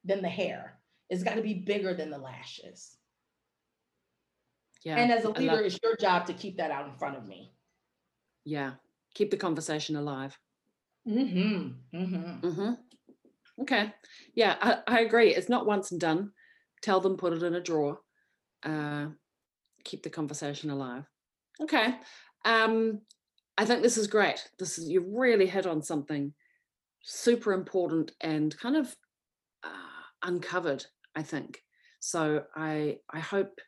than 0.04 0.22
the 0.22 0.28
hair. 0.28 0.75
It's 1.10 1.22
got 1.22 1.34
to 1.36 1.42
be 1.42 1.54
bigger 1.54 1.94
than 1.94 2.10
the 2.10 2.18
lashes. 2.18 2.96
yeah. 4.84 4.96
and 4.96 5.10
as 5.12 5.24
a 5.24 5.30
leader, 5.30 5.52
love- 5.56 5.64
it's 5.64 5.78
your 5.82 5.96
job 5.96 6.26
to 6.26 6.32
keep 6.34 6.56
that 6.58 6.70
out 6.70 6.86
in 6.88 6.94
front 6.96 7.16
of 7.16 7.26
me. 7.26 7.52
yeah. 8.44 8.72
Keep 9.14 9.30
the 9.30 9.36
conversation 9.38 9.96
alive. 9.96 10.38
Mm-hmm. 11.08 11.96
Mm-hmm. 11.96 12.48
hmm 12.50 12.72
Okay. 13.62 13.94
Yeah, 14.34 14.56
I, 14.60 14.78
I 14.86 15.00
agree. 15.00 15.34
It's 15.34 15.48
not 15.48 15.64
once 15.64 15.90
and 15.90 15.98
done. 15.98 16.32
Tell 16.82 17.00
them, 17.00 17.16
put 17.16 17.32
it 17.32 17.42
in 17.42 17.54
a 17.54 17.60
drawer. 17.62 18.00
Uh, 18.62 19.06
keep 19.84 20.02
the 20.02 20.10
conversation 20.10 20.68
alive. 20.68 21.04
Okay. 21.62 21.94
Um, 22.44 23.00
I 23.56 23.64
think 23.64 23.80
this 23.80 23.96
is 23.96 24.06
great. 24.06 24.46
This 24.58 24.76
is 24.78 24.86
you've 24.90 25.08
really 25.08 25.46
hit 25.46 25.66
on 25.66 25.80
something 25.82 26.34
super 27.02 27.54
important 27.54 28.12
and 28.20 28.54
kind 28.58 28.76
of 28.76 28.94
uh, 29.64 29.68
uncovered. 30.22 30.84
I 31.16 31.22
think 31.22 31.58
so. 32.00 32.44
I 32.54 32.98
I 33.10 33.18
hope 33.18 33.58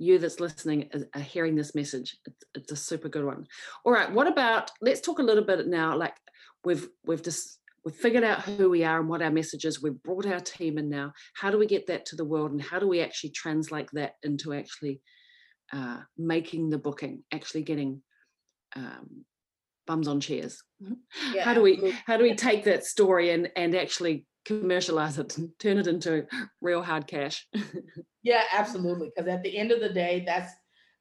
you 0.00 0.18
that's 0.18 0.40
listening 0.40 0.90
are 1.14 1.20
hearing 1.20 1.54
this 1.54 1.74
message. 1.74 2.16
It's, 2.26 2.44
it's 2.54 2.72
a 2.72 2.76
super 2.76 3.08
good 3.08 3.24
one. 3.24 3.46
All 3.84 3.92
right, 3.92 4.10
what 4.10 4.26
about 4.26 4.70
let's 4.80 5.02
talk 5.02 5.18
a 5.18 5.22
little 5.22 5.44
bit 5.44 5.66
now. 5.68 5.96
Like 5.96 6.16
we've 6.64 6.88
we've 7.04 7.22
just 7.22 7.58
we've 7.84 7.94
figured 7.94 8.24
out 8.24 8.42
who 8.42 8.70
we 8.70 8.82
are 8.82 8.98
and 8.98 9.08
what 9.08 9.22
our 9.22 9.30
message 9.30 9.66
is. 9.66 9.82
We've 9.82 10.02
brought 10.02 10.26
our 10.26 10.40
team 10.40 10.78
in 10.78 10.88
now. 10.88 11.12
How 11.34 11.50
do 11.50 11.58
we 11.58 11.66
get 11.66 11.86
that 11.88 12.06
to 12.06 12.16
the 12.16 12.24
world, 12.24 12.50
and 12.50 12.62
how 12.62 12.78
do 12.78 12.88
we 12.88 13.02
actually 13.02 13.30
translate 13.30 13.88
that 13.92 14.14
into 14.22 14.54
actually 14.54 15.02
uh, 15.72 15.98
making 16.16 16.70
the 16.70 16.78
booking, 16.78 17.22
actually 17.30 17.62
getting 17.62 18.02
um, 18.74 19.26
bums 19.86 20.08
on 20.08 20.20
chairs? 20.20 20.62
Yeah, 21.34 21.44
how 21.44 21.52
do 21.52 21.60
we 21.60 21.94
how 22.06 22.16
do 22.16 22.22
we 22.22 22.34
take 22.34 22.64
that 22.64 22.84
story 22.84 23.30
and 23.30 23.50
and 23.54 23.74
actually 23.74 24.26
commercialize 24.58 25.18
it 25.18 25.36
and 25.38 25.50
turn 25.58 25.78
it 25.78 25.86
into 25.86 26.26
real 26.60 26.82
hard 26.82 27.06
cash. 27.06 27.46
yeah, 28.22 28.42
absolutely. 28.52 29.10
Because 29.14 29.28
at 29.28 29.42
the 29.42 29.56
end 29.56 29.70
of 29.70 29.80
the 29.80 29.88
day, 29.88 30.24
that's 30.26 30.52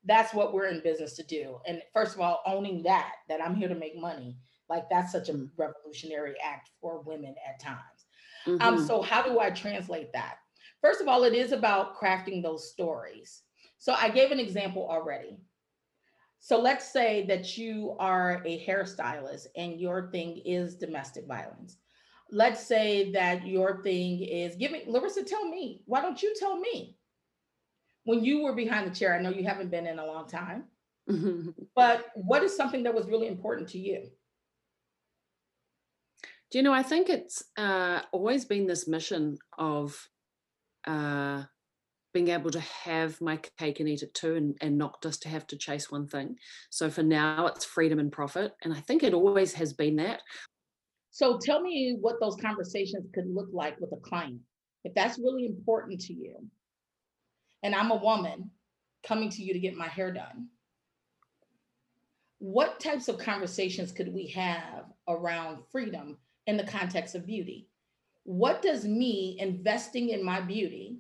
that's 0.06 0.34
what 0.34 0.53
we're 0.53 0.68
in 0.68 0.82
business 0.82 1.15
to 1.18 1.24
do. 1.24 1.58
And 1.68 1.82
first 1.94 2.15
of 2.15 2.22
all, 2.22 2.41
owning 2.46 2.84
that 2.84 3.13
that 3.27 3.44
I'm 3.44 3.56
here 3.56 3.68
to 3.68 3.75
make 3.75 4.00
money, 4.00 4.38
like 4.70 4.84
that's 4.89 5.12
such 5.12 5.29
a 5.29 5.34
mm. 5.34 5.50
revolutionary 5.58 6.36
act 6.44 6.70
for 6.82 7.01
women 7.01 7.36
at 7.48 7.60
times. 7.60 7.79
Um, 8.48 8.58
mm-hmm. 8.58 8.68
Um, 8.68 8.86
so 8.86 9.01
how 9.01 9.22
do 9.22 9.39
I 9.39 9.50
translate 9.50 10.13
that? 10.13 10.36
First 10.82 11.01
of 11.01 11.08
all, 11.08 11.24
it 11.24 11.34
is 11.34 11.51
about 11.51 12.00
crafting 12.00 12.41
those 12.41 12.72
stories. 12.72 13.41
So 13.77 13.94
I 13.94 14.10
gave 14.10 14.32
an 14.32 14.39
example 14.39 14.88
already. 14.89 15.38
So 16.39 16.60
let's 16.60 16.91
say 16.91 17.25
that 17.27 17.58
you 17.58 17.98
are 18.00 18.41
a 18.46 18.65
hairstylist 18.65 19.48
and 19.58 19.79
your 19.79 20.10
thing 20.10 20.41
is 20.46 20.75
domestic 20.75 21.27
violence 21.27 21.77
let's 22.32 22.66
say 22.66 23.12
that 23.12 23.46
your 23.46 23.82
thing 23.82 24.22
is 24.22 24.56
giving 24.56 24.82
Larissa, 24.88 25.24
tell 25.24 25.48
me, 25.48 25.82
why 25.86 26.02
don't 26.02 26.22
you 26.22 26.34
tell 26.38 26.60
me? 26.60 26.96
When 28.04 28.24
you 28.24 28.44
were 28.44 28.54
behind 28.54 28.90
the 28.90 28.96
chair, 28.96 29.16
I 29.16 29.22
know 29.22 29.30
you 29.30 29.44
haven't 29.48 29.72
been 29.72 29.88
in 29.88 30.00
a 30.00 30.06
long 30.06 30.28
time, 30.28 30.66
but 31.76 32.06
what 32.16 32.44
is 32.44 32.56
something 32.56 32.84
that 32.84 32.94
was 32.94 33.08
really 33.08 33.28
important 33.28 33.70
to 33.70 33.80
you? 33.80 34.10
Do 36.52 36.58
you 36.58 36.64
know, 36.64 36.74
I 36.74 36.82
think 36.82 37.10
it's 37.10 37.44
uh, 37.58 38.02
always 38.12 38.46
been 38.46 38.66
this 38.66 38.88
mission 38.88 39.38
of 39.58 40.08
uh, 40.88 41.44
being 42.14 42.30
able 42.30 42.50
to 42.52 42.60
have 42.60 43.22
my 43.22 43.38
cake 43.60 43.80
and 43.80 43.88
eat 43.88 44.02
it 44.02 44.14
too, 44.16 44.36
and, 44.36 44.58
and 44.62 44.78
not 44.78 45.02
just 45.04 45.22
to 45.24 45.30
have 45.30 45.46
to 45.48 45.58
chase 45.58 45.92
one 45.92 46.08
thing. 46.08 46.38
So 46.72 46.90
for 46.90 47.04
now, 47.04 47.46
it's 47.48 47.66
freedom 47.66 48.00
and 48.00 48.12
profit. 48.12 48.54
And 48.64 48.74
I 48.74 48.80
think 48.80 49.04
it 49.04 49.14
always 49.14 49.54
has 49.54 49.74
been 49.74 49.98
that. 49.98 50.22
So 51.12 51.38
tell 51.38 51.62
me 51.62 51.98
what 52.00 52.20
those 52.20 52.36
conversations 52.36 53.10
could 53.13 53.28
look 53.28 53.50
like 53.51 53.80
with 53.80 53.92
a 53.92 53.98
client. 53.98 54.39
If 54.84 54.94
that's 54.94 55.20
really 55.20 55.46
important 55.46 56.00
to 56.01 56.13
you, 56.13 56.36
and 57.63 57.75
I'm 57.75 57.92
a 57.92 57.98
woman 57.98 58.51
coming 59.06 59.30
to 59.30 59.42
you 59.42 59.54
to 59.54 59.60
get 59.60 59.75
my 59.75 59.88
hair 59.88 60.13
done, 60.13 60.48
what 62.38 62.80
types 62.80 63.10
of 63.10 63.18
conversations 63.18 63.92
could 63.92 64.13
we 64.13 64.28
have 64.28 64.86
around 65.08 65.60
freedom 65.72 66.18
in 66.48 66.56
the 66.56 66.63
context 66.63 67.16
of 67.16 67.25
beauty? 67.25 67.68
What 68.24 68.62
does 68.62 68.86
me 68.86 69.38
investing 69.39 70.10
in 70.10 70.24
my 70.24 70.39
beauty, 70.39 71.00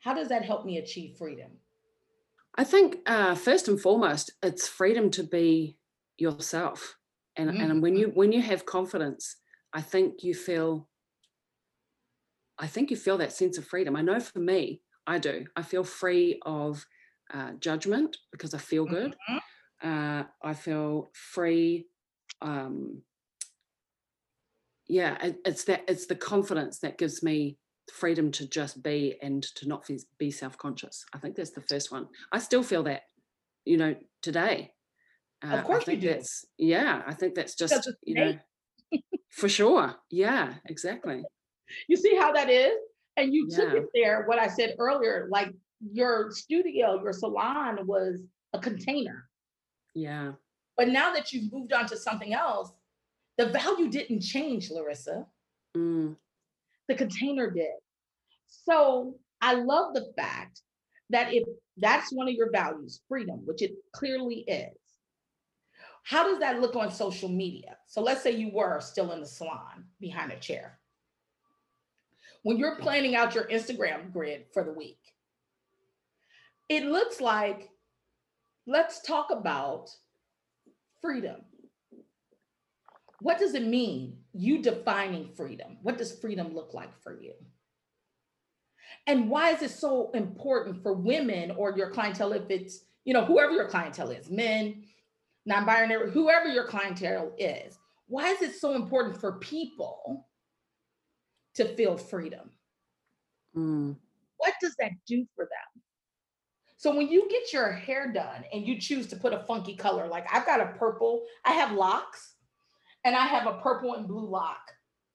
how 0.00 0.14
does 0.14 0.28
that 0.28 0.44
help 0.44 0.64
me 0.64 0.78
achieve 0.78 1.16
freedom? 1.16 1.50
I 2.56 2.64
think 2.64 2.98
uh, 3.06 3.34
first 3.36 3.68
and 3.68 3.80
foremost, 3.80 4.32
it's 4.42 4.66
freedom 4.66 5.10
to 5.12 5.22
be 5.22 5.76
yourself 6.16 6.96
and 7.38 7.50
mm-hmm. 7.50 7.70
and 7.70 7.82
when 7.82 7.96
you 7.96 8.10
when 8.14 8.32
you 8.32 8.42
have 8.42 8.66
confidence 8.66 9.36
i 9.72 9.80
think 9.80 10.22
you 10.22 10.34
feel 10.34 10.88
i 12.58 12.66
think 12.66 12.90
you 12.90 12.96
feel 12.96 13.18
that 13.18 13.32
sense 13.32 13.56
of 13.56 13.66
freedom. 13.66 13.96
I 13.96 14.02
know 14.02 14.20
for 14.20 14.40
me 14.40 14.82
i 15.06 15.18
do. 15.18 15.46
I 15.56 15.62
feel 15.62 15.84
free 15.84 16.38
of 16.44 16.84
uh, 17.32 17.52
judgment 17.58 18.16
because 18.32 18.52
i 18.52 18.58
feel 18.58 18.84
good. 18.84 19.16
Mm-hmm. 19.30 19.88
uh, 19.88 20.24
i 20.42 20.54
feel 20.54 21.10
free 21.14 21.86
um, 22.42 23.02
yeah 24.86 25.16
it, 25.24 25.36
it's 25.44 25.64
that 25.64 25.84
it's 25.88 26.06
the 26.06 26.14
confidence 26.14 26.80
that 26.80 26.98
gives 26.98 27.22
me 27.22 27.58
freedom 27.90 28.30
to 28.32 28.46
just 28.46 28.82
be 28.82 29.16
and 29.22 29.42
to 29.42 29.66
not 29.66 29.88
be 30.18 30.30
self-conscious. 30.30 31.04
I 31.14 31.18
think 31.18 31.36
that's 31.36 31.52
the 31.52 31.62
first 31.62 31.90
one. 31.90 32.08
I 32.32 32.38
still 32.38 32.62
feel 32.62 32.82
that 32.84 33.02
you 33.64 33.76
know 33.76 33.94
today 34.22 34.72
uh, 35.44 35.56
of 35.56 35.64
course, 35.64 35.82
I 35.82 35.86
think 35.86 36.02
that's 36.02 36.44
yeah. 36.58 37.02
I 37.06 37.14
think 37.14 37.34
that's 37.34 37.54
just 37.54 37.90
you 38.02 38.14
know 38.14 38.38
for 39.30 39.48
sure. 39.48 39.94
Yeah, 40.10 40.54
exactly. 40.66 41.22
You 41.88 41.96
see 41.96 42.16
how 42.16 42.32
that 42.32 42.50
is, 42.50 42.74
and 43.16 43.32
you 43.32 43.48
took 43.48 43.74
it 43.74 43.86
there. 43.94 44.24
What 44.26 44.38
I 44.38 44.48
said 44.48 44.74
earlier, 44.78 45.28
like 45.30 45.52
your 45.92 46.30
studio, 46.32 47.00
your 47.02 47.12
salon 47.12 47.86
was 47.86 48.20
a 48.52 48.58
container. 48.58 49.28
Yeah. 49.94 50.32
But 50.76 50.88
now 50.88 51.12
that 51.12 51.32
you've 51.32 51.52
moved 51.52 51.72
on 51.72 51.86
to 51.86 51.96
something 51.96 52.32
else, 52.32 52.72
the 53.36 53.46
value 53.46 53.88
didn't 53.88 54.22
change, 54.22 54.70
Larissa. 54.70 55.26
Mm. 55.76 56.16
The 56.88 56.94
container 56.94 57.50
did. 57.50 57.74
So 58.46 59.16
I 59.40 59.54
love 59.54 59.94
the 59.94 60.12
fact 60.16 60.62
that 61.10 61.32
if 61.32 61.44
that's 61.76 62.12
one 62.12 62.28
of 62.28 62.34
your 62.34 62.50
values, 62.50 63.00
freedom, 63.08 63.40
which 63.44 63.62
it 63.62 63.72
clearly 63.92 64.44
is, 64.46 64.77
how 66.08 66.24
does 66.24 66.38
that 66.38 66.58
look 66.58 66.74
on 66.74 66.90
social 66.90 67.28
media? 67.28 67.76
So 67.86 68.00
let's 68.00 68.22
say 68.22 68.30
you 68.30 68.50
were 68.50 68.80
still 68.80 69.12
in 69.12 69.20
the 69.20 69.26
salon 69.26 69.84
behind 70.00 70.32
a 70.32 70.38
chair. 70.38 70.78
When 72.44 72.56
you're 72.56 72.76
planning 72.76 73.14
out 73.14 73.34
your 73.34 73.44
Instagram 73.48 74.10
grid 74.10 74.46
for 74.54 74.64
the 74.64 74.72
week, 74.72 75.00
it 76.70 76.86
looks 76.86 77.20
like 77.20 77.68
let's 78.66 79.02
talk 79.02 79.30
about 79.30 79.90
freedom. 81.02 81.42
What 83.20 83.38
does 83.38 83.52
it 83.52 83.66
mean? 83.66 84.16
You 84.32 84.62
defining 84.62 85.28
freedom. 85.36 85.76
What 85.82 85.98
does 85.98 86.18
freedom 86.18 86.54
look 86.54 86.72
like 86.72 86.98
for 87.02 87.20
you? 87.20 87.34
And 89.06 89.28
why 89.28 89.50
is 89.50 89.60
it 89.60 89.72
so 89.72 90.10
important 90.12 90.82
for 90.82 90.94
women 90.94 91.50
or 91.50 91.76
your 91.76 91.90
clientele 91.90 92.32
if 92.32 92.48
it's, 92.48 92.84
you 93.04 93.12
know, 93.12 93.26
whoever 93.26 93.52
your 93.52 93.68
clientele 93.68 94.10
is, 94.10 94.30
men, 94.30 94.84
non-binary, 95.48 96.10
whoever 96.10 96.46
your 96.46 96.64
clientele 96.64 97.32
is, 97.38 97.78
why 98.06 98.28
is 98.28 98.42
it 98.42 98.54
so 98.54 98.74
important 98.74 99.18
for 99.18 99.38
people 99.38 100.28
to 101.54 101.64
feel 101.74 101.96
freedom? 101.96 102.50
Mm. 103.56 103.96
What 104.36 104.52
does 104.60 104.76
that 104.78 104.92
do 105.06 105.26
for 105.34 105.44
them? 105.44 105.82
So 106.76 106.94
when 106.94 107.08
you 107.08 107.28
get 107.28 107.52
your 107.52 107.72
hair 107.72 108.12
done 108.12 108.44
and 108.52 108.64
you 108.64 108.78
choose 108.78 109.08
to 109.08 109.16
put 109.16 109.32
a 109.32 109.40
funky 109.40 109.74
color, 109.74 110.06
like 110.06 110.26
I've 110.32 110.46
got 110.46 110.60
a 110.60 110.74
purple, 110.78 111.24
I 111.44 111.52
have 111.52 111.72
locks 111.72 112.34
and 113.04 113.16
I 113.16 113.26
have 113.26 113.46
a 113.46 113.58
purple 113.60 113.94
and 113.94 114.06
blue 114.06 114.28
lock 114.28 114.60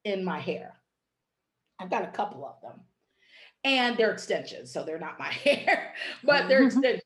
in 0.03 0.25
my 0.25 0.39
hair. 0.39 0.73
I've 1.79 1.91
got 1.91 2.03
a 2.03 2.11
couple 2.11 2.45
of 2.45 2.59
them. 2.61 2.81
And 3.63 3.95
they're 3.95 4.11
extensions, 4.11 4.73
so 4.73 4.83
they're 4.83 4.99
not 4.99 5.19
my 5.19 5.31
hair, 5.31 5.93
but 6.23 6.49
they're 6.49 6.63
extensions. 6.65 7.03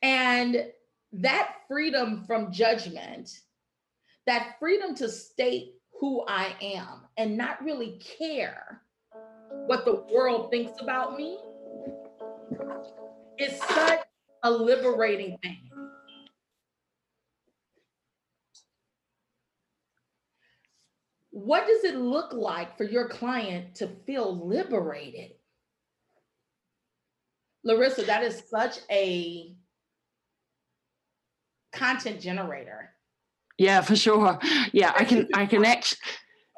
And 0.00 0.64
that 1.12 1.56
freedom 1.68 2.24
from 2.26 2.52
judgment, 2.52 3.30
that 4.26 4.56
freedom 4.58 4.94
to 4.96 5.08
state 5.08 5.74
who 6.00 6.24
I 6.26 6.54
am 6.60 7.02
and 7.16 7.36
not 7.36 7.62
really 7.64 8.00
care 8.18 8.82
what 9.66 9.84
the 9.84 10.04
world 10.12 10.50
thinks 10.50 10.80
about 10.80 11.16
me 11.16 11.38
is 13.38 13.58
such 13.60 14.00
a 14.42 14.50
liberating 14.50 15.38
thing. 15.42 15.70
What 21.30 21.66
does 21.66 21.84
it 21.84 21.96
look 21.96 22.32
like 22.32 22.76
for 22.78 22.84
your 22.84 23.08
client 23.08 23.74
to 23.76 23.88
feel 24.06 24.46
liberated? 24.46 25.32
Larissa, 27.62 28.02
that 28.04 28.22
is 28.22 28.42
such 28.48 28.78
a 28.90 29.54
content 31.76 32.20
generator. 32.20 32.90
Yeah, 33.58 33.80
for 33.80 33.96
sure. 33.96 34.38
Yeah, 34.72 34.92
I 34.96 35.04
can 35.04 35.28
I 35.34 35.46
can 35.46 35.64
actually 35.64 35.98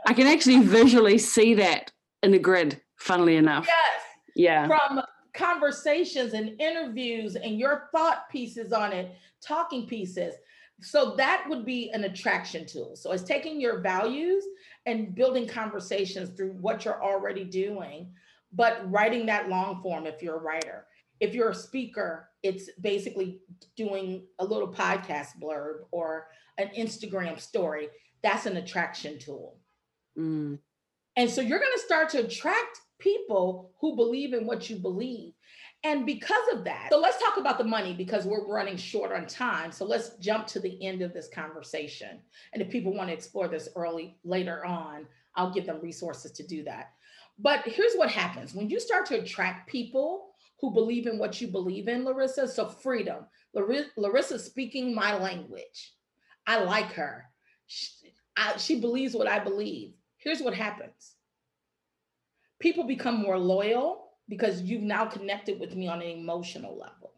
I 0.07 0.15
can 0.15 0.27
actually 0.27 0.61
visually 0.61 1.19
see 1.19 1.55
that 1.55 1.93
in 2.23 2.33
the 2.33 2.39
grid, 2.39 2.81
funnily 2.97 3.37
enough. 3.37 3.67
Yes. 3.67 4.03
Yeah. 4.35 4.67
From 4.67 5.03
conversations 5.35 6.33
and 6.33 6.61
interviews 6.61 7.37
and 7.37 7.59
your 7.59 7.89
thought 7.93 8.29
pieces 8.31 8.73
on 8.73 8.93
it, 8.93 9.15
talking 9.41 9.87
pieces. 9.87 10.35
So 10.81 11.15
that 11.17 11.45
would 11.49 11.65
be 11.65 11.91
an 11.91 12.05
attraction 12.05 12.67
tool. 12.67 12.95
So 12.95 13.13
it's 13.13 13.25
taking 13.25 13.61
your 13.61 13.81
values 13.81 14.45
and 14.87 15.15
building 15.15 15.47
conversations 15.47 16.31
through 16.31 16.53
what 16.53 16.85
you're 16.85 17.03
already 17.03 17.45
doing, 17.45 18.13
but 18.53 18.89
writing 18.91 19.27
that 19.27 19.49
long 19.49 19.83
form 19.83 20.07
if 20.07 20.23
you're 20.23 20.37
a 20.37 20.43
writer. 20.43 20.87
If 21.21 21.35
you're 21.35 21.51
a 21.51 21.55
speaker, 21.55 22.31
it's 22.45 22.71
basically 22.81 23.41
doing 23.77 24.27
a 24.39 24.45
little 24.45 24.69
podcast 24.69 25.41
blurb 25.41 25.81
or 25.91 26.29
an 26.59 26.71
Instagram 26.77 27.39
story. 27.41 27.89
That's 28.23 28.47
an 28.47 28.57
attraction 28.57 29.19
tool. 29.19 29.57
Mm. 30.19 30.59
And 31.17 31.31
so 31.31 31.41
you're 31.41 31.59
going 31.59 31.73
to 31.75 31.85
start 31.85 32.09
to 32.11 32.25
attract 32.25 32.81
people 32.99 33.73
who 33.81 33.97
believe 33.97 34.35
in 34.35 34.47
what 34.47 34.69
you 34.69 34.77
believe. 34.77 35.33
And 35.85 36.05
because 36.05 36.43
of 36.53 36.65
that, 36.65 36.89
so 36.91 36.99
let's 36.99 37.23
talk 37.23 37.37
about 37.37 37.57
the 37.57 37.65
money 37.65 37.95
because 37.95 38.25
we're 38.25 38.47
running 38.47 38.77
short 38.77 39.13
on 39.13 39.27
time. 39.27 39.71
So 39.71 39.85
let's 39.85 40.17
jump 40.17 40.47
to 40.49 40.61
the 40.61 40.85
end 40.85 41.03
of 41.03 41.13
this 41.13 41.29
conversation. 41.33 42.19
And 42.53 42.61
if 42.61 42.69
people 42.69 42.93
want 42.93 43.11
to 43.11 43.15
explore 43.15 43.47
this 43.47 43.69
early 43.77 44.17
later 44.25 44.65
on, 44.65 45.07
I'll 45.37 45.53
give 45.53 45.67
them 45.67 45.81
resources 45.81 46.33
to 46.33 46.47
do 46.47 46.65
that. 46.65 46.91
But 47.39 47.61
here's 47.65 47.95
what 47.95 48.11
happens 48.11 48.55
when 48.55 48.69
you 48.69 48.81
start 48.81 49.07
to 49.07 49.21
attract 49.21 49.71
people 49.71 50.31
who 50.61 50.73
believe 50.73 51.07
in 51.07 51.19
what 51.19 51.41
you 51.41 51.47
believe 51.47 51.87
in, 51.87 52.05
Larissa. 52.05 52.49
So 52.49 52.69
freedom. 52.69 53.27
Larissa 53.55 54.39
speaking 54.39 54.95
my 54.95 55.17
language. 55.17 55.95
I 56.47 56.63
like 56.63 56.93
her. 56.93 57.27
She, 57.67 57.89
I, 58.37 58.57
she 58.57 58.81
believes 58.81 59.15
what 59.15 59.27
I 59.27 59.39
believe. 59.39 59.95
Here's 60.17 60.41
what 60.41 60.55
happens. 60.55 61.15
People 62.61 62.85
become 62.85 63.17
more 63.17 63.39
loyal 63.39 64.11
because 64.29 64.63
you've 64.63 64.83
now 64.83 65.07
connected 65.07 65.59
with 65.59 65.75
me 65.75 65.89
on 65.89 66.03
an 66.03 66.09
emotional 66.09 66.77
level. 66.77 67.13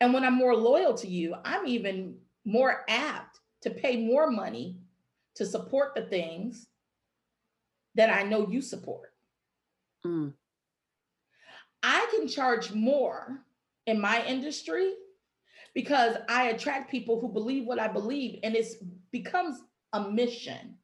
And 0.00 0.12
when 0.12 0.24
I'm 0.24 0.34
more 0.34 0.54
loyal 0.54 0.94
to 0.94 1.08
you, 1.08 1.34
I'm 1.44 1.66
even 1.66 2.16
more 2.44 2.84
apt 2.88 3.40
to 3.62 3.70
pay 3.70 3.96
more 3.96 4.30
money 4.30 4.78
to 5.36 5.46
support 5.46 5.94
the 5.94 6.02
things 6.02 6.66
that 7.94 8.10
I 8.10 8.22
know 8.22 8.48
you 8.48 8.60
support. 8.60 9.12
Mm. 10.04 10.34
I 11.82 12.06
can 12.14 12.28
charge 12.28 12.72
more 12.72 13.40
in 13.86 14.00
my 14.00 14.24
industry 14.24 14.92
because 15.74 16.16
I 16.28 16.48
attract 16.48 16.90
people 16.90 17.20
who 17.20 17.28
believe 17.28 17.66
what 17.66 17.80
I 17.80 17.88
believe 17.88 18.38
and 18.42 18.54
it 18.54 18.66
becomes 19.10 19.60
a 19.92 20.10
mission, 20.10 20.76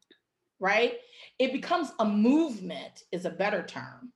right? 0.59 0.95
It 1.39 1.53
becomes 1.53 1.91
a 1.99 2.05
movement, 2.05 3.03
is 3.11 3.25
a 3.25 3.29
better 3.29 3.63
term. 3.63 4.11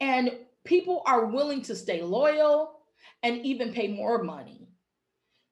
And 0.00 0.32
people 0.64 1.02
are 1.06 1.26
willing 1.26 1.62
to 1.62 1.76
stay 1.76 2.02
loyal 2.02 2.80
and 3.22 3.44
even 3.44 3.72
pay 3.72 3.88
more 3.88 4.22
money 4.22 4.68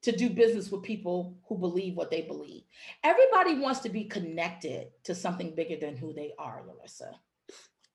to 0.02 0.12
do 0.12 0.30
business 0.30 0.70
with 0.70 0.82
people 0.82 1.36
who 1.48 1.58
believe 1.58 1.94
what 1.94 2.10
they 2.10 2.22
believe. 2.22 2.62
Everybody 3.04 3.58
wants 3.58 3.80
to 3.80 3.88
be 3.88 4.04
connected 4.04 4.88
to 5.04 5.14
something 5.14 5.54
bigger 5.54 5.76
than 5.76 5.96
who 5.96 6.12
they 6.12 6.32
are, 6.38 6.62
Larissa. 6.66 7.18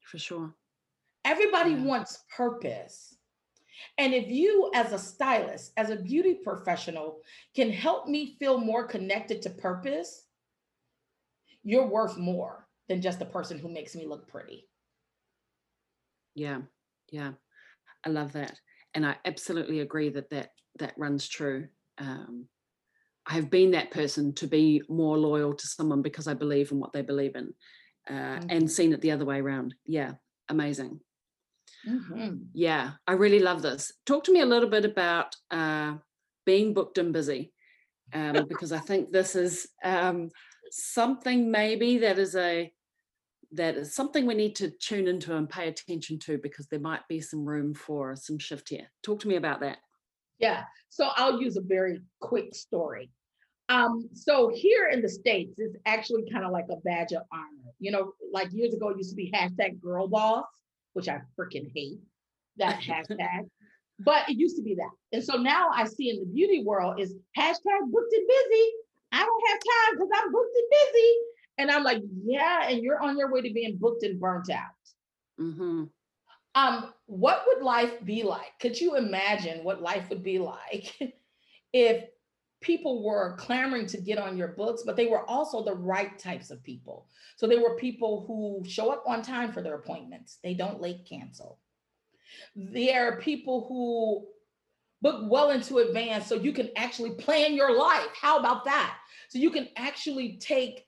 For 0.02 0.18
sure. 0.18 0.54
Everybody 1.26 1.72
yeah. 1.72 1.84
wants 1.84 2.24
purpose. 2.36 3.16
And 3.98 4.14
if 4.14 4.28
you, 4.28 4.72
as 4.74 4.94
a 4.94 5.00
stylist, 5.00 5.72
as 5.78 5.90
a 5.90 5.96
beauty 5.96 6.36
professional, 6.44 7.22
can 7.56 7.72
help 7.72 8.08
me 8.08 8.36
feel 8.40 8.58
more 8.58 8.86
connected 8.88 9.42
to 9.44 9.50
purpose, 9.50 10.26
you're 11.64 11.88
worth 11.88 12.18
more 12.18 12.68
than 12.90 13.02
just 13.02 13.20
the 13.20 13.26
person 13.26 13.58
who 13.58 13.70
makes 13.70 13.96
me 13.96 14.06
look 14.06 14.28
pretty. 14.28 14.68
Yeah, 16.36 16.62
yeah, 17.12 17.32
I 18.06 18.10
love 18.10 18.34
that, 18.34 18.60
and 18.94 19.06
I 19.06 19.16
absolutely 19.26 19.80
agree 19.80 20.10
that 20.10 20.30
that 20.32 20.50
that 20.80 20.94
runs 20.98 21.28
true. 21.28 21.68
Um, 22.00 22.48
I 23.26 23.34
have 23.34 23.50
been 23.50 23.72
that 23.72 23.92
person 23.92 24.34
to 24.36 24.48
be 24.48 24.82
more 24.90 25.18
loyal 25.18 25.54
to 25.54 25.68
someone 25.68 26.02
because 26.02 26.28
I 26.28 26.34
believe 26.34 26.72
in 26.72 26.80
what 26.80 26.92
they 26.92 27.02
believe 27.02 27.36
in, 27.36 27.54
uh, 28.10 28.14
mm-hmm. 28.14 28.50
and 28.50 28.72
seen 28.72 28.94
it 28.94 29.02
the 29.02 29.12
other 29.12 29.26
way 29.26 29.40
around. 29.40 29.76
Yeah, 29.86 30.14
amazing. 30.50 31.00
Mm-hmm. 31.88 32.36
Yeah, 32.54 32.92
I 33.08 33.14
really 33.14 33.40
love 33.40 33.62
this. 33.62 33.92
Talk 34.06 34.24
to 34.26 34.34
me 34.34 34.42
a 34.42 34.46
little 34.46 34.70
bit 34.70 34.86
about 34.86 35.36
uh, 35.52 35.96
being 36.46 36.74
booked 36.74 36.98
and 36.98 37.14
busy, 37.14 37.52
um, 38.14 38.46
because 38.50 38.72
I 38.72 38.80
think 38.80 39.12
this 39.12 39.36
is 39.36 39.68
um, 39.84 40.30
something 40.72 41.52
maybe 41.52 42.00
that 42.00 42.20
is 42.20 42.36
a 42.36 42.72
that 43.56 43.76
is 43.76 43.94
something 43.94 44.26
we 44.26 44.34
need 44.34 44.56
to 44.56 44.72
tune 44.72 45.08
into 45.08 45.36
and 45.36 45.48
pay 45.48 45.68
attention 45.68 46.18
to 46.18 46.40
because 46.40 46.66
there 46.68 46.80
might 46.80 47.08
be 47.08 47.22
some 47.22 47.46
room 47.46 47.76
for 47.76 48.16
some 48.16 48.40
shift 48.40 48.70
here. 48.70 48.92
Talk 49.04 49.20
to 49.20 49.28
me 49.28 49.36
about 49.36 49.60
that. 49.60 49.78
Yeah, 50.40 50.64
so 50.90 51.10
I'll 51.16 51.40
use 51.40 51.56
a 51.56 51.62
very 51.62 52.02
quick 52.20 52.56
story. 52.56 53.12
Um, 53.70 54.10
so 54.14 54.52
here 54.54 54.90
in 54.90 55.04
the 55.04 55.08
States, 55.08 55.54
it's 55.58 55.78
actually 55.86 56.30
kind 56.32 56.46
of 56.46 56.52
like 56.52 56.66
a 56.72 56.78
badge 56.78 57.14
of 57.14 57.22
honor. 57.32 57.72
You 57.80 57.92
know, 57.92 58.14
like 58.32 58.52
years 58.52 58.74
ago, 58.74 58.90
it 58.90 58.98
used 58.98 59.12
to 59.12 59.16
be 59.16 59.32
hashtag 59.32 59.80
girl 59.80 60.08
boss 60.08 60.46
which 60.94 61.08
I 61.08 61.20
freaking 61.40 61.72
hate 61.76 62.00
that 62.58 62.80
hashtag. 62.88 63.50
But 64.00 64.30
it 64.30 64.38
used 64.38 64.58
to 64.58 64.64
be 64.64 64.76
that. 64.76 64.90
And 65.12 65.24
so 65.24 65.36
now 65.36 65.70
I 65.74 65.86
see 65.86 66.10
in 66.10 66.20
the 66.20 66.26
beauty 66.26 66.64
world 66.64 67.00
is 67.00 67.14
hashtag 67.38 67.92
booked 67.92 68.14
and 68.14 68.28
busy. 68.28 68.72
I 69.12 69.20
don't 69.20 69.44
have 69.50 69.60
time 69.60 69.96
because 69.96 70.10
I'm 70.16 70.32
booked 70.32 70.58
and 70.58 70.70
busy. 70.72 71.14
And 71.60 71.72
I'm 71.72 71.84
like, 71.84 72.02
yeah, 72.26 72.68
and 72.68 72.82
you're 72.82 73.02
on 73.02 73.18
your 73.18 73.32
way 73.32 73.42
to 73.42 73.54
being 73.54 73.78
booked 73.80 74.04
and 74.04 74.20
burnt 74.20 74.50
out. 74.50 75.40
Mm-hmm. 75.40 75.84
Um, 76.56 76.94
what 77.06 77.44
would 77.48 77.64
life 77.64 78.04
be 78.04 78.24
like? 78.24 78.52
Could 78.60 78.80
you 78.80 78.96
imagine 78.96 79.64
what 79.64 79.82
life 79.82 80.10
would 80.10 80.24
be 80.24 80.40
like 80.40 80.92
if 81.74 82.06
people 82.64 83.04
were 83.04 83.36
clamoring 83.38 83.86
to 83.88 84.02
get 84.02 84.18
on 84.18 84.38
your 84.38 84.48
books, 84.50 84.84
but 84.86 84.96
they 84.96 85.06
were 85.06 85.30
also 85.30 85.64
the 85.64 85.76
right 85.76 86.18
types 86.18 86.50
of 86.50 86.64
people. 86.64 87.08
So 87.36 87.46
they 87.46 87.60
were 87.60 87.76
people 87.76 88.24
who 88.26 88.68
show 88.68 88.90
up 88.92 89.04
on 89.06 89.22
time 89.22 89.52
for 89.52 89.62
their 89.62 89.76
appointments. 89.76 90.40
They 90.44 90.54
don't 90.54 90.82
late 90.82 91.06
cancel. 91.08 91.60
They 92.56 92.96
are 92.96 93.20
people 93.20 93.66
who 93.68 94.28
book 95.02 95.30
well 95.30 95.52
into 95.52 95.80
advance 95.80 96.28
so 96.28 96.36
you 96.36 96.54
can 96.54 96.70
actually 96.76 97.12
plan 97.12 97.54
your 97.54 97.78
life. 97.78 98.08
How 98.20 98.40
about 98.40 98.64
that? 98.66 98.96
So 99.30 99.38
you 99.38 99.52
can 99.52 99.68
actually 99.76 100.38
take 100.38 100.86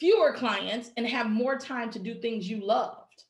fewer 0.00 0.34
clients 0.34 0.90
and 0.96 1.06
have 1.06 1.30
more 1.30 1.56
time 1.56 1.90
to 1.92 2.00
do 2.00 2.20
things 2.20 2.48
you 2.48 2.64
loved 2.64 3.24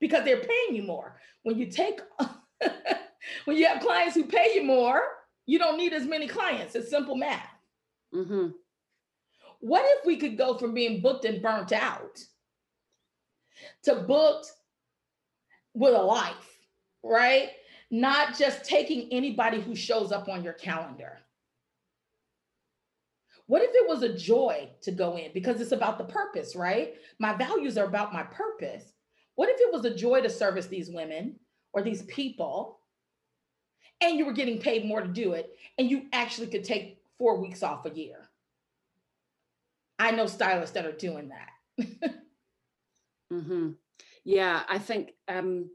because 0.00 0.24
they're 0.24 0.42
paying 0.42 0.74
you 0.74 0.82
more. 0.82 1.20
When 1.42 1.58
you 1.58 1.66
take 1.66 2.00
when 3.44 3.56
you 3.56 3.66
have 3.66 3.82
clients 3.82 4.14
who 4.14 4.24
pay 4.24 4.52
you 4.54 4.64
more, 4.64 5.02
you 5.46 5.58
don't 5.58 5.78
need 5.78 5.92
as 5.92 6.06
many 6.06 6.26
clients. 6.26 6.74
It's 6.74 6.90
simple 6.90 7.16
math. 7.16 7.48
Mm-hmm. 8.14 8.48
What 9.60 9.84
if 9.84 10.06
we 10.06 10.16
could 10.16 10.38
go 10.38 10.56
from 10.56 10.74
being 10.74 11.00
booked 11.00 11.24
and 11.24 11.42
burnt 11.42 11.72
out 11.72 12.18
to 13.84 13.96
booked 13.96 14.50
with 15.74 15.94
a 15.94 16.02
life, 16.02 16.58
right? 17.02 17.50
Not 17.90 18.38
just 18.38 18.64
taking 18.64 19.08
anybody 19.12 19.60
who 19.60 19.74
shows 19.74 20.12
up 20.12 20.28
on 20.28 20.42
your 20.42 20.52
calendar. 20.54 21.18
What 23.46 23.62
if 23.62 23.70
it 23.74 23.88
was 23.88 24.02
a 24.02 24.16
joy 24.16 24.70
to 24.82 24.92
go 24.92 25.16
in 25.16 25.32
because 25.34 25.60
it's 25.60 25.72
about 25.72 25.98
the 25.98 26.04
purpose, 26.04 26.54
right? 26.54 26.94
My 27.18 27.34
values 27.34 27.76
are 27.76 27.86
about 27.86 28.12
my 28.12 28.22
purpose. 28.22 28.92
What 29.34 29.48
if 29.48 29.56
it 29.60 29.72
was 29.72 29.84
a 29.84 29.94
joy 29.94 30.20
to 30.20 30.30
service 30.30 30.66
these 30.66 30.90
women 30.90 31.34
or 31.72 31.82
these 31.82 32.02
people 32.02 32.79
and 34.00 34.18
you 34.18 34.24
were 34.24 34.32
getting 34.32 34.58
paid 34.58 34.84
more 34.84 35.00
to 35.00 35.08
do 35.08 35.32
it, 35.32 35.50
and 35.78 35.90
you 35.90 36.06
actually 36.12 36.46
could 36.48 36.64
take 36.64 37.02
four 37.18 37.40
weeks 37.40 37.62
off 37.62 37.86
a 37.86 37.90
year. 37.90 38.28
I 39.98 40.12
know 40.12 40.26
stylists 40.26 40.74
that 40.74 40.86
are 40.86 40.92
doing 40.92 41.30
that. 41.30 41.84
mm-hmm. 43.32 43.70
Yeah, 44.24 44.62
I 44.68 44.78
think 44.78 45.12
um, 45.28 45.70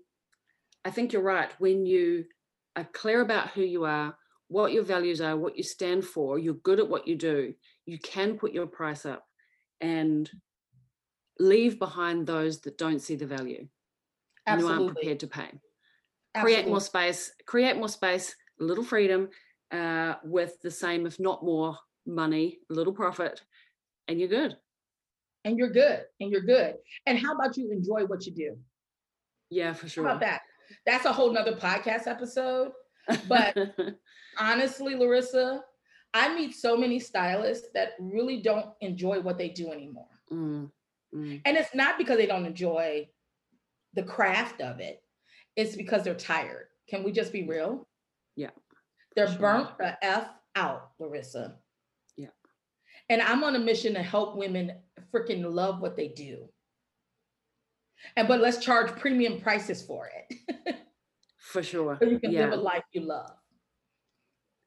I 0.84 0.90
think 0.90 1.14
you're 1.14 1.22
right. 1.22 1.52
When 1.60 1.86
you 1.86 2.26
are 2.76 2.88
clear 2.94 3.22
about 3.22 3.52
who 3.52 3.62
you 3.62 3.86
are, 3.86 4.16
what 4.48 4.74
your 4.74 4.84
values 4.84 5.22
are, 5.22 5.38
what 5.38 5.58
you 5.58 5.64
stand 5.64 6.06
for, 6.06 6.38
you're 6.38 6.56
good 6.56 6.80
at 6.80 6.90
what 6.90 7.08
you 7.08 7.16
do. 7.16 7.54
You 7.86 8.00
can 8.00 8.38
put 8.38 8.54
your 8.54 8.68
price 8.68 9.06
up 9.06 9.26
and 9.82 10.30
leave 11.40 11.80
behind 11.80 12.26
those 12.26 12.62
that 12.62 12.78
don't 12.78 13.02
see 13.02 13.16
the 13.16 13.26
value 13.26 13.68
Absolutely. 14.48 14.48
and 14.48 14.62
who 14.62 14.68
aren't 14.68 14.96
prepared 14.96 15.20
to 15.20 15.28
pay. 15.28 15.52
Absolutely. 16.36 16.54
create 16.54 16.70
more 16.70 16.82
space, 16.82 17.32
create 17.46 17.78
more 17.78 17.90
space, 17.90 18.36
a 18.60 18.64
little 18.64 18.84
freedom, 18.84 19.30
uh, 19.72 20.16
with 20.24 20.62
the 20.62 20.72
same, 20.72 21.06
if 21.06 21.20
not 21.20 21.44
more, 21.44 21.78
money, 22.06 22.60
a 22.70 22.74
little 22.74 22.94
profit, 22.94 23.42
and 24.08 24.20
you're 24.20 24.30
good. 24.30 24.56
And 25.44 25.58
you're 25.58 25.70
good. 25.70 26.02
And 26.20 26.32
you're 26.32 26.42
good. 26.42 26.76
And 27.06 27.18
how 27.18 27.36
about 27.36 27.56
you 27.56 27.72
enjoy 27.72 28.06
what 28.06 28.26
you 28.26 28.34
do? 28.34 28.58
Yeah, 29.50 29.74
for 29.74 29.88
sure. 29.88 30.04
How 30.04 30.12
about 30.12 30.22
that? 30.22 30.42
That's 30.86 31.06
a 31.06 31.14
whole 31.14 31.32
nother 31.32 31.56
podcast 31.56 32.08
episode. 32.08 32.72
But 33.28 33.56
honestly, 34.40 34.96
Larissa, 34.96 35.62
I 36.14 36.34
meet 36.34 36.56
so 36.56 36.76
many 36.76 37.00
stylists 37.00 37.68
that 37.74 37.92
really 38.00 38.42
don't 38.42 38.68
enjoy 38.82 39.22
what 39.22 39.38
they 39.38 39.50
do 39.50 39.72
anymore. 39.72 40.08
Mm, 40.32 40.72
mm. 41.14 41.42
And 41.46 41.58
it's 41.58 41.76
not 41.76 41.98
because 41.98 42.18
they 42.18 42.26
don't 42.26 42.46
enjoy 42.46 43.08
the 43.94 44.04
craft 44.04 44.62
of 44.62 44.80
it 44.80 45.02
it's 45.56 45.76
because 45.76 46.04
they're 46.04 46.14
tired. 46.14 46.68
Can 46.90 47.04
we 47.04 47.12
just 47.12 47.32
be 47.32 47.44
real? 47.44 47.88
Yeah. 48.36 48.52
They're 49.16 49.28
sure. 49.28 49.40
burnt 49.40 49.78
the 49.78 49.98
F 50.04 50.28
out, 50.56 50.92
Larissa. 51.00 51.56
Yeah. 52.18 52.28
And 53.10 53.22
I'm 53.22 53.44
on 53.44 53.56
a 53.56 53.60
mission 53.60 53.94
to 53.94 54.04
help 54.04 54.38
women 54.38 54.74
freaking 55.14 55.44
love 55.44 55.82
what 55.82 55.96
they 55.96 56.10
do. 56.10 56.50
And 58.16 58.28
but 58.28 58.42
let's 58.42 58.58
charge 58.58 58.92
premium 59.00 59.40
prices 59.40 59.82
for 59.82 60.10
it. 60.10 60.76
for 61.38 61.64
sure. 61.64 61.98
So 62.02 62.08
you 62.08 62.20
can 62.20 62.32
yeah. 62.32 62.42
live 62.42 62.54
a 62.54 62.58
life 62.58 62.84
you 62.92 63.02
love. 63.02 63.32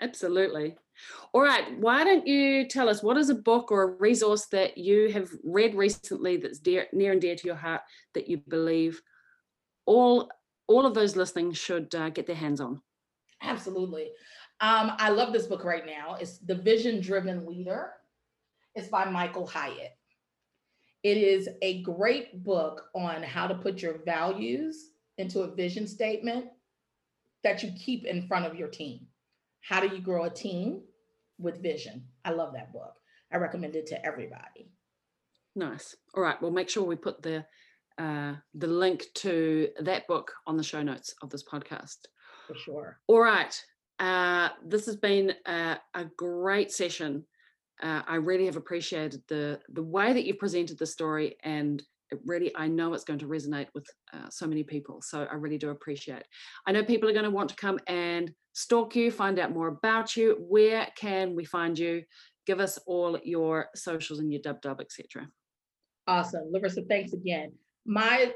Absolutely. 0.01 0.77
All 1.33 1.43
right. 1.43 1.79
Why 1.79 2.05
don't 2.05 2.27
you 2.27 2.67
tell 2.67 2.89
us 2.89 3.03
what 3.03 3.17
is 3.17 3.31
a 3.31 3.35
book 3.35 3.71
or 3.71 3.83
a 3.83 3.97
resource 3.99 4.47
that 4.47 4.79
you 4.79 5.13
have 5.13 5.29
read 5.45 5.75
recently 5.75 6.37
that's 6.37 6.59
dear, 6.59 6.87
near 6.93 7.13
and 7.13 7.21
dear 7.21 7.37
to 7.37 7.47
your 7.47 7.57
heart 7.57 7.83
that 8.15 8.29
you 8.29 8.39
believe 8.49 9.01
all 9.87 10.31
all 10.69 10.87
of 10.87 10.95
those 10.95 11.17
listening 11.17 11.53
should 11.53 11.95
uh, 11.95 12.11
get 12.11 12.27
their 12.27 12.37
hands 12.37 12.61
on? 12.61 12.81
Absolutely. 13.43 14.11
Um, 14.61 14.93
I 14.99 15.11
love 15.11 15.33
this 15.33 15.47
book 15.47 15.65
right 15.65 15.87
now. 15.87 16.17
It's 16.21 16.39
The 16.39 16.55
Vision 16.55 17.01
Driven 17.01 17.47
Leader. 17.47 17.93
It's 18.75 18.89
by 18.89 19.05
Michael 19.07 19.47
Hyatt. 19.47 19.97
It 21.03 21.17
is 21.17 21.49
a 21.63 21.83
great 21.83 22.45
book 22.45 22.87
on 22.95 23.23
how 23.23 23.47
to 23.47 23.55
put 23.55 23.81
your 23.81 23.99
values 24.05 24.91
into 25.17 25.41
a 25.41 25.55
vision 25.55 25.87
statement 25.87 26.47
that 27.45 27.63
you 27.63 27.71
keep 27.79 28.05
in 28.05 28.27
front 28.27 28.47
of 28.47 28.57
your 28.57 28.69
team. 28.69 29.07
How 29.61 29.81
do 29.81 29.95
you 29.95 30.01
grow 30.01 30.25
a 30.25 30.31
team 30.31 30.83
with 31.39 31.63
vision? 31.63 32.05
I 32.25 32.31
love 32.31 32.53
that 32.55 32.73
book. 32.73 32.95
I 33.33 33.37
recommend 33.37 33.77
it 33.77 33.87
to 33.89 34.07
everybody. 34.07 34.71
Nice. 35.55 35.97
All 36.15 36.23
right. 36.23 36.41
We'll 36.41 36.51
make 36.51 36.69
sure 36.69 36.83
we 36.83 36.97
put 36.97 37.23
the 37.23 37.45
uh, 37.99 38.35
the 38.55 38.67
link 38.67 39.07
to 39.17 39.69
that 39.81 40.07
book 40.07 40.33
on 40.47 40.57
the 40.57 40.63
show 40.63 40.83
notes 40.83 41.15
of 41.23 41.31
this 41.31 41.45
podcast. 41.45 41.99
For 42.47 42.55
sure. 42.55 42.99
All 43.09 43.21
right. 43.21 43.55
Uh, 43.99 44.51
this 44.65 44.87
has 44.87 44.97
been 44.97 45.35
a, 45.47 45.77
a 45.95 46.05
great 46.17 46.71
session. 46.71 47.25
Uh, 47.83 48.03
I 48.07 48.17
really 48.17 48.47
have 48.47 48.57
appreciated 48.57 49.23
the 49.29 49.61
the 49.69 49.83
way 49.83 50.13
that 50.13 50.25
you 50.25 50.35
presented 50.35 50.79
the 50.79 50.87
story, 50.87 51.37
and 51.45 51.83
it 52.11 52.19
really 52.25 52.53
I 52.57 52.69
know 52.69 52.95
it's 52.95 53.05
going 53.05 53.19
to 53.21 53.27
resonate 53.29 53.69
with 53.75 53.87
uh, 54.13 54.29
so 54.31 54.47
many 54.47 54.65
people. 54.65 55.01
So 55.03 55.27
I 55.31 55.35
really 55.35 55.59
do 55.59 55.71
appreciate. 55.71 56.23
I 56.67 56.73
know 56.73 56.83
people 56.83 57.09
are 57.09 57.13
going 57.13 57.25
to 57.25 57.31
want 57.31 57.51
to 57.51 57.57
come 57.57 57.79
and 57.87 58.33
stalk 58.53 58.97
you, 58.97 59.11
find 59.11 59.39
out 59.39 59.53
more 59.53 59.69
about 59.69 60.17
you. 60.17 60.37
Where 60.41 60.89
can 60.97 61.37
we 61.37 61.45
find 61.45 61.79
you? 61.79 62.03
Give 62.47 62.61
us 62.61 62.79
all 62.87 63.19
your 63.23 63.69
socials 63.75 64.21
and 64.21 64.33
your 64.33 64.41
dub 64.43 64.61
dub, 64.61 64.81
etc. 64.81 65.29
Awesome, 66.07 66.51
Larissa. 66.51 66.83
Thanks 66.89 67.13
again. 67.13 67.53
My, 67.89 68.33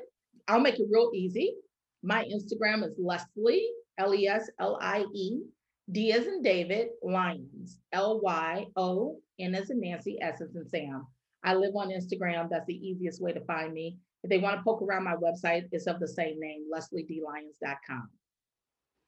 I'll 0.49 0.61
make 0.61 0.81
it 0.81 0.87
real 0.91 1.11
easy. 1.15 1.55
My 2.03 2.25
Instagram 2.25 2.85
is 2.85 2.95
Leslie 2.99 3.69
L 3.99 4.15
E 4.15 4.27
S 4.27 4.51
L 4.59 4.79
I 4.81 5.05
E 5.15 5.43
D 5.91 6.13
as 6.13 6.27
in 6.27 6.41
David 6.43 6.89
Lyons 7.03 7.79
L 7.93 8.21
Y 8.23 8.65
O 8.77 9.21
N 9.39 9.55
as 9.55 9.71
in 9.71 9.81
Nancy 9.81 10.17
S 10.23 10.41
as 10.41 10.57
in 10.57 10.67
Sam. 10.69 11.07
I 11.45 11.55
live 11.55 11.77
on 11.77 11.91
Instagram. 11.91 12.49
That's 12.49 12.67
the 12.67 12.75
easiest 12.75 13.21
way 13.21 13.33
to 13.33 13.45
find 13.45 13.75
me. 13.75 13.99
If 14.25 14.31
they 14.31 14.39
want 14.39 14.57
to 14.57 14.63
poke 14.63 14.81
around 14.81 15.05
my 15.05 15.17
website, 15.17 15.69
it's 15.71 15.87
of 15.87 16.01
the 16.01 16.09
same 16.09 16.41
name, 16.41 16.67
lesliedlyons.com. 16.73 18.09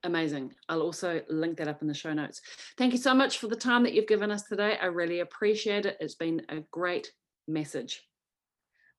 Amazing. 0.02 0.52
I'll 0.68 0.82
also 0.82 1.22
link 1.30 1.56
that 1.56 1.68
up 1.68 1.80
in 1.80 1.88
the 1.88 1.94
show 1.94 2.12
notes. 2.12 2.42
Thank 2.76 2.92
you 2.92 2.98
so 2.98 3.14
much 3.14 3.38
for 3.38 3.46
the 3.46 3.56
time 3.56 3.84
that 3.84 3.94
you've 3.94 4.08
given 4.08 4.30
us 4.30 4.42
today. 4.42 4.76
I 4.80 4.86
really 4.86 5.20
appreciate 5.20 5.86
it. 5.86 5.96
It's 6.00 6.16
been 6.16 6.42
a 6.50 6.60
great 6.70 7.10
message. 7.48 8.02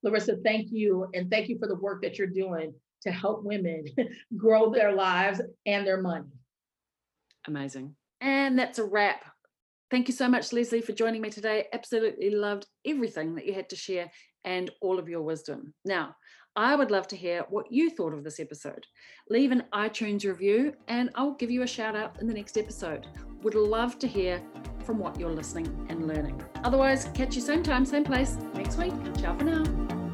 Larissa, 0.06 0.38
thank 0.44 0.72
you. 0.72 1.08
And 1.14 1.30
thank 1.30 1.50
you 1.50 1.58
for 1.60 1.68
the 1.68 1.76
work 1.76 2.02
that 2.04 2.18
you're 2.18 2.28
doing 2.28 2.74
to 3.02 3.12
help 3.12 3.44
women 3.44 3.86
grow 4.38 4.72
their 4.72 4.94
lives 4.94 5.42
and 5.66 5.86
their 5.86 6.02
money. 6.02 6.30
Amazing. 7.48 7.96
And 8.22 8.58
that's 8.58 8.80
a 8.80 8.86
wrap. 8.86 9.26
Thank 9.92 10.08
you 10.08 10.14
so 10.14 10.28
much, 10.28 10.54
Leslie, 10.54 10.82
for 10.82 10.94
joining 10.94 11.22
me 11.22 11.30
today. 11.30 11.66
Absolutely 11.74 12.30
loved 12.30 12.66
everything 12.86 13.36
that 13.36 13.46
you 13.46 13.54
had 13.54 13.70
to 13.70 13.76
share 13.76 14.10
and 14.44 14.70
all 14.82 15.00
of 15.00 15.10
your 15.10 15.22
wisdom. 15.22 15.74
Now, 15.84 16.16
I 16.56 16.76
would 16.76 16.90
love 16.90 17.08
to 17.10 17.18
hear 17.18 17.46
what 17.50 17.72
you 17.72 17.90
thought 17.90 18.14
of 18.14 18.24
this 18.24 18.40
episode. 18.40 18.86
Leave 19.30 19.52
an 19.52 19.66
iTunes 19.74 20.24
review 20.26 20.74
and 20.88 21.10
I'll 21.16 21.34
give 21.34 21.52
you 21.52 21.64
a 21.64 21.68
shout 21.68 21.96
out 21.96 22.22
in 22.22 22.28
the 22.28 22.34
next 22.34 22.58
episode. 22.58 23.08
Would 23.44 23.56
love 23.56 24.00
to 24.00 24.08
hear 24.08 24.42
from 24.86 24.98
what 24.98 25.20
you're 25.20 25.32
listening 25.32 25.68
and 25.90 26.08
learning. 26.08 26.42
Otherwise, 26.64 27.10
catch 27.14 27.36
you 27.36 27.42
same 27.42 27.64
time, 27.64 27.86
same 27.86 28.06
place 28.06 28.38
next 28.54 28.78
week. 28.78 28.94
Ciao 29.20 29.38
for 29.38 29.44
now. 29.44 29.95